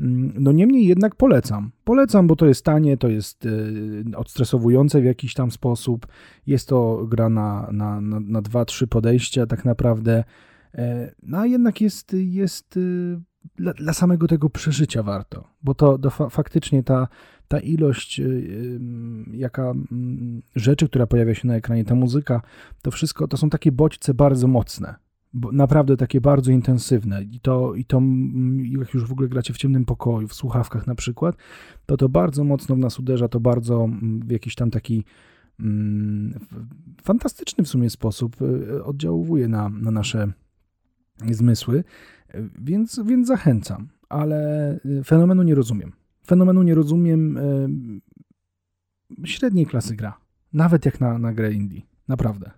Mm, 0.00 0.32
no 0.38 0.52
niemniej 0.52 0.86
jednak 0.86 1.14
polecam. 1.14 1.70
Polecam, 1.84 2.26
bo 2.26 2.36
to 2.36 2.46
jest 2.46 2.64
tanie, 2.64 2.96
to 2.96 3.08
jest 3.08 3.46
y, 3.46 4.04
odstresowujące 4.16 5.00
w 5.00 5.04
jakiś 5.04 5.34
tam 5.34 5.50
sposób. 5.50 6.06
Jest 6.46 6.68
to 6.68 7.06
gra 7.06 7.28
na, 7.28 7.68
na, 7.72 8.00
na, 8.00 8.20
na 8.20 8.42
dwa, 8.42 8.64
trzy 8.64 8.86
podejścia 8.86 9.46
tak 9.46 9.64
naprawdę. 9.64 10.24
E, 10.74 11.14
no 11.22 11.38
a 11.38 11.46
jednak 11.46 11.80
jest, 11.80 12.16
jest 12.18 12.76
y, 12.76 13.20
dla, 13.56 13.72
dla 13.72 13.92
samego 13.92 14.26
tego 14.26 14.50
przeżycia 14.50 15.02
warto, 15.02 15.44
bo 15.62 15.74
to, 15.74 15.98
to 15.98 16.10
fa 16.10 16.28
faktycznie 16.28 16.82
ta, 16.82 17.08
ta 17.48 17.60
ilość 17.60 18.20
y, 18.20 18.80
jaka 19.32 19.62
mm, 19.70 20.42
rzeczy, 20.56 20.88
która 20.88 21.06
pojawia 21.06 21.34
się 21.34 21.48
na 21.48 21.54
ekranie, 21.54 21.84
ta 21.84 21.94
muzyka, 21.94 22.42
to 22.82 22.90
wszystko 22.90 23.28
to 23.28 23.36
są 23.36 23.50
takie 23.50 23.72
bodźce 23.72 24.14
bardzo 24.14 24.48
mocne 24.48 24.94
naprawdę 25.52 25.96
takie 25.96 26.20
bardzo 26.20 26.50
intensywne 26.50 27.22
i 27.22 27.40
to, 27.40 27.74
i 27.74 27.84
to 27.84 28.02
jak 28.78 28.94
już 28.94 29.04
w 29.04 29.12
ogóle 29.12 29.28
gracie 29.28 29.54
w 29.54 29.56
ciemnym 29.56 29.84
pokoju, 29.84 30.28
w 30.28 30.34
słuchawkach 30.34 30.86
na 30.86 30.94
przykład, 30.94 31.36
to 31.86 31.96
to 31.96 32.08
bardzo 32.08 32.44
mocno 32.44 32.76
w 32.76 32.78
nas 32.78 32.98
uderza, 32.98 33.28
to 33.28 33.40
bardzo 33.40 33.88
w 34.24 34.30
jakiś 34.30 34.54
tam 34.54 34.70
taki 34.70 35.04
mm, 35.60 36.40
fantastyczny 37.02 37.64
w 37.64 37.68
sumie 37.68 37.90
sposób 37.90 38.42
y, 38.42 38.84
oddziałuje 38.84 39.48
na, 39.48 39.68
na 39.68 39.90
nasze 39.90 40.32
zmysły, 41.30 41.84
więc, 42.58 43.00
więc 43.06 43.28
zachęcam, 43.28 43.88
ale 44.08 44.72
y, 44.84 45.04
fenomenu 45.04 45.42
nie 45.42 45.54
rozumiem. 45.54 45.92
Fenomenu 46.26 46.62
nie 46.62 46.74
rozumiem 46.74 47.36
y, 47.36 47.68
średniej 49.24 49.66
klasy 49.66 49.96
gra, 49.96 50.18
nawet 50.52 50.84
jak 50.84 51.00
na, 51.00 51.18
na 51.18 51.32
grę 51.32 51.52
indie, 51.52 51.82
naprawdę. 52.08 52.50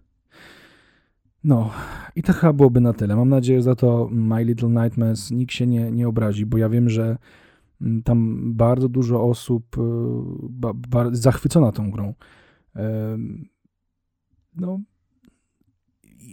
No, 1.44 1.70
i 2.16 2.22
to 2.22 2.32
chyba 2.32 2.52
byłoby 2.52 2.80
na 2.80 2.92
tyle. 2.92 3.16
Mam 3.16 3.28
nadzieję, 3.28 3.58
że 3.58 3.62
za 3.62 3.74
to 3.74 4.08
My 4.12 4.44
Little 4.44 4.68
Nightmares 4.68 5.30
nikt 5.30 5.52
się 5.52 5.66
nie, 5.66 5.92
nie 5.92 6.08
obrazi, 6.08 6.46
bo 6.46 6.58
ja 6.58 6.68
wiem, 6.68 6.90
że 6.90 7.18
mm, 7.80 8.02
tam 8.02 8.40
bardzo 8.54 8.88
dużo 8.88 9.22
osób 9.22 9.78
y, 9.78 9.80
ba, 10.50 10.72
ba, 10.74 11.06
zachwycona 11.12 11.72
tą 11.72 11.90
grą. 11.90 12.14
No, 14.56 14.80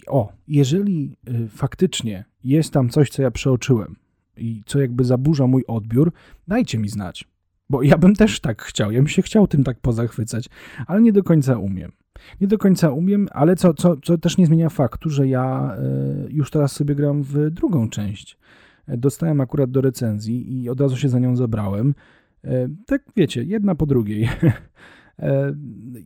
o, 0.08 0.34
jeżeli 0.48 1.18
y, 1.30 1.48
faktycznie 1.50 2.26
jest 2.44 2.74
tam 2.74 2.90
coś, 2.90 3.10
co 3.10 3.22
ja 3.22 3.32
przeoczyłem 3.32 3.96
i 4.38 4.64
co 4.66 4.82
jakby 4.82 5.04
zaburza 5.04 5.48
mój 5.48 5.64
odbiór, 5.68 6.12
dajcie 6.48 6.78
mi 6.78 6.90
znać. 6.90 7.28
Bo 7.70 7.84
ja 7.84 7.98
bym 7.98 8.16
też 8.16 8.40
tak 8.40 8.62
chciał, 8.62 8.92
ja 8.92 9.00
bym 9.00 9.08
się 9.08 9.22
chciał 9.22 9.48
tym 9.48 9.64
tak 9.64 9.80
pozachwycać, 9.80 10.50
ale 10.88 11.02
nie 11.02 11.14
do 11.14 11.24
końca 11.24 11.58
umiem. 11.58 11.92
Nie 12.42 12.48
do 12.48 12.58
końca 12.58 12.92
umiem, 12.92 13.28
ale 13.32 13.56
co, 13.56 13.74
co, 13.74 13.98
co 13.98 14.18
też 14.18 14.38
nie 14.38 14.46
zmienia 14.46 14.70
faktu, 14.70 15.10
że 15.10 15.28
ja 15.28 15.76
e, 15.78 16.28
już 16.30 16.52
teraz 16.52 16.72
sobie 16.72 16.96
gram 16.96 17.24
w 17.24 17.50
drugą 17.50 17.90
część. 17.90 18.38
Dostałem 18.88 19.42
akurat 19.42 19.72
do 19.72 19.82
recenzji 19.82 20.62
i 20.62 20.70
od 20.70 20.82
razu 20.82 20.98
się 20.98 21.10
za 21.10 21.20
nią 21.20 21.36
zabrałem. 21.36 21.96
E, 22.44 22.68
tak 22.86 23.04
wiecie, 23.16 23.44
jedna 23.44 23.76
po 23.76 23.86
drugiej. 23.86 24.30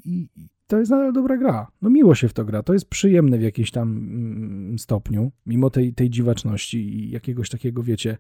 I 0.06 0.28
to 0.67 0.80
jest 0.80 0.91
nadal 0.91 1.13
dobra 1.13 1.38
gra. 1.38 1.67
No 1.82 1.89
miło 1.89 2.15
się 2.15 2.27
w 2.27 2.34
to 2.34 2.45
gra. 2.45 2.63
To 2.63 2.73
jest 2.73 2.89
przyjemne 2.89 3.38
w 3.38 3.41
jakimś 3.41 3.71
tam 3.71 3.89
mm, 3.89 4.80
stopniu, 4.80 5.32
mimo 5.45 5.69
tej, 5.69 5.93
tej 5.93 6.10
dziwaczności 6.10 6.77
i 6.77 7.12
jakiegoś 7.12 7.49
takiego, 7.49 7.84
wiecie, 7.84 8.17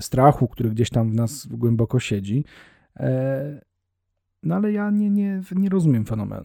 strachu, 0.00 0.48
który 0.48 0.70
gdzieś 0.70 0.90
tam 0.90 1.10
w 1.10 1.14
nas 1.14 1.46
głęboko 1.46 2.00
siedzi. 2.00 2.44
No 4.42 4.54
ale 4.54 4.72
ja 4.72 4.90
nie, 4.90 5.10
nie, 5.10 5.42
nie 5.56 5.68
rozumiem 5.68 6.04
fenomenu. 6.04 6.44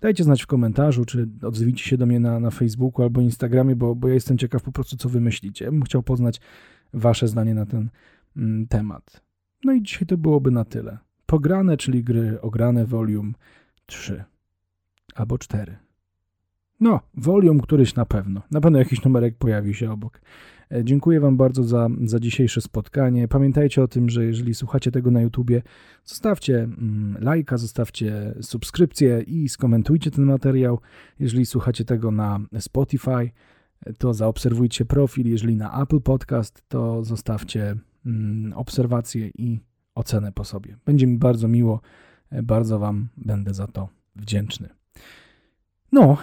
Dajcie 0.00 0.24
znać 0.24 0.42
w 0.42 0.46
komentarzu, 0.46 1.04
czy 1.04 1.28
odzwijcie 1.42 1.84
się 1.84 1.96
do 1.96 2.06
mnie 2.06 2.20
na, 2.20 2.40
na 2.40 2.50
Facebooku 2.50 3.02
albo 3.02 3.20
Instagramie, 3.20 3.76
bo, 3.76 3.94
bo 3.94 4.08
ja 4.08 4.14
jestem 4.14 4.38
ciekaw 4.38 4.62
po 4.62 4.72
prostu, 4.72 4.96
co 4.96 5.08
wy 5.08 5.20
myślicie. 5.20 5.64
Bym 5.64 5.82
chciał 5.82 6.02
poznać 6.02 6.40
wasze 6.92 7.28
zdanie 7.28 7.54
na 7.54 7.66
ten 7.66 7.88
mm, 8.36 8.66
temat. 8.66 9.22
No 9.64 9.72
i 9.72 9.82
dzisiaj 9.82 10.06
to 10.06 10.16
byłoby 10.18 10.50
na 10.50 10.64
tyle. 10.64 10.98
Pograne, 11.26 11.76
czyli 11.76 12.04
gry 12.04 12.40
ograne 12.40 12.86
volume 12.86 13.32
3 13.86 14.24
albo 15.16 15.38
4. 15.38 15.76
No, 16.80 17.00
volume 17.14 17.60
któryś 17.60 17.94
na 17.94 18.06
pewno. 18.06 18.42
Na 18.50 18.60
pewno 18.60 18.78
jakiś 18.78 19.04
numerek 19.04 19.36
pojawi 19.38 19.74
się 19.74 19.92
obok. 19.92 20.20
E, 20.72 20.84
dziękuję 20.84 21.20
Wam 21.20 21.36
bardzo 21.36 21.62
za, 21.62 21.88
za 22.04 22.20
dzisiejsze 22.20 22.60
spotkanie. 22.60 23.28
Pamiętajcie 23.28 23.82
o 23.82 23.88
tym, 23.88 24.08
że 24.08 24.24
jeżeli 24.24 24.54
słuchacie 24.54 24.90
tego 24.90 25.10
na 25.10 25.20
YouTubie, 25.20 25.62
zostawcie 26.04 26.58
mm, 26.58 27.16
lajka, 27.20 27.56
zostawcie 27.56 28.34
subskrypcję 28.40 29.20
i 29.20 29.48
skomentujcie 29.48 30.10
ten 30.10 30.24
materiał. 30.24 30.80
Jeżeli 31.18 31.46
słuchacie 31.46 31.84
tego 31.84 32.10
na 32.10 32.40
Spotify, 32.58 33.30
to 33.98 34.14
zaobserwujcie 34.14 34.84
profil. 34.84 35.30
Jeżeli 35.30 35.56
na 35.56 35.82
Apple 35.82 36.00
Podcast, 36.00 36.62
to 36.68 37.04
zostawcie 37.04 37.76
mm, 38.06 38.52
obserwację 38.52 39.30
i 39.38 39.60
ocenę 39.94 40.32
po 40.32 40.44
sobie. 40.44 40.76
Będzie 40.84 41.06
mi 41.06 41.18
bardzo 41.18 41.48
miło. 41.48 41.80
E, 42.30 42.42
bardzo 42.42 42.78
Wam 42.78 43.08
będę 43.16 43.54
za 43.54 43.66
to 43.66 43.88
wdzięczny. 44.16 44.75
No, 45.92 46.16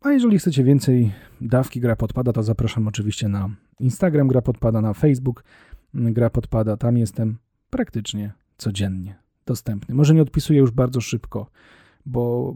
a 0.00 0.10
jeżeli 0.10 0.38
chcecie 0.38 0.64
więcej 0.64 1.12
dawki 1.40 1.80
Gra 1.80 1.96
Podpada, 1.96 2.32
to 2.32 2.42
zapraszam 2.42 2.88
oczywiście 2.88 3.28
na 3.28 3.50
Instagram 3.80 4.28
Gra 4.28 4.42
Podpada, 4.42 4.80
na 4.80 4.94
Facebook 4.94 5.44
Gra 5.94 6.30
Podpada. 6.30 6.76
Tam 6.76 6.96
jestem 6.96 7.38
praktycznie 7.70 8.32
codziennie 8.58 9.18
dostępny. 9.46 9.94
Może 9.94 10.14
nie 10.14 10.22
odpisuję 10.22 10.58
już 10.60 10.70
bardzo 10.70 11.00
szybko, 11.00 11.50
bo 12.06 12.54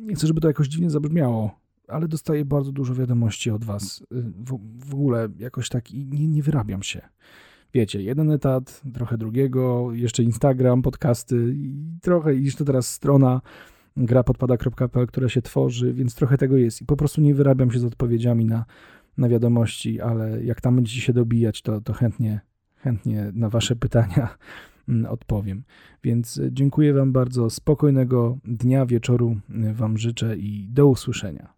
nie 0.00 0.14
chcę, 0.14 0.26
żeby 0.26 0.40
to 0.40 0.48
jakoś 0.48 0.68
dziwnie 0.68 0.90
zabrzmiało, 0.90 1.60
ale 1.88 2.08
dostaję 2.08 2.44
bardzo 2.44 2.72
dużo 2.72 2.94
wiadomości 2.94 3.50
od 3.50 3.64
Was. 3.64 4.06
W, 4.10 4.58
w 4.90 4.94
ogóle 4.94 5.28
jakoś 5.38 5.68
tak 5.68 5.90
i 5.90 6.04
nie, 6.04 6.28
nie 6.28 6.42
wyrabiam 6.42 6.82
się. 6.82 7.00
Wiecie, 7.74 8.02
jeden 8.02 8.30
etat, 8.30 8.82
trochę 8.94 9.18
drugiego, 9.18 9.92
jeszcze 9.92 10.22
Instagram, 10.22 10.82
podcasty 10.82 11.54
i 11.56 11.98
trochę, 12.02 12.34
i 12.34 12.52
to 12.52 12.64
teraz 12.64 12.90
strona 12.90 13.40
grapodpada.pl, 13.96 15.06
która 15.06 15.28
się 15.28 15.42
tworzy, 15.42 15.92
więc 15.92 16.14
trochę 16.14 16.38
tego 16.38 16.56
jest. 16.56 16.82
I 16.82 16.84
po 16.84 16.96
prostu 16.96 17.20
nie 17.20 17.34
wyrabiam 17.34 17.70
się 17.70 17.78
z 17.78 17.84
odpowiedziami 17.84 18.44
na, 18.44 18.64
na 19.18 19.28
wiadomości, 19.28 20.00
ale 20.00 20.44
jak 20.44 20.60
tam 20.60 20.76
będziecie 20.76 21.00
się 21.00 21.12
dobijać, 21.12 21.62
to, 21.62 21.80
to 21.80 21.92
chętnie, 21.92 22.40
chętnie 22.76 23.30
na 23.34 23.48
Wasze 23.48 23.76
pytania 23.76 24.36
mm, 24.88 25.06
odpowiem. 25.06 25.62
Więc 26.04 26.40
dziękuję 26.50 26.94
Wam 26.94 27.12
bardzo. 27.12 27.50
Spokojnego 27.50 28.38
dnia, 28.44 28.86
wieczoru 28.86 29.36
Wam 29.74 29.98
życzę 29.98 30.36
i 30.36 30.68
do 30.68 30.86
usłyszenia. 30.86 31.55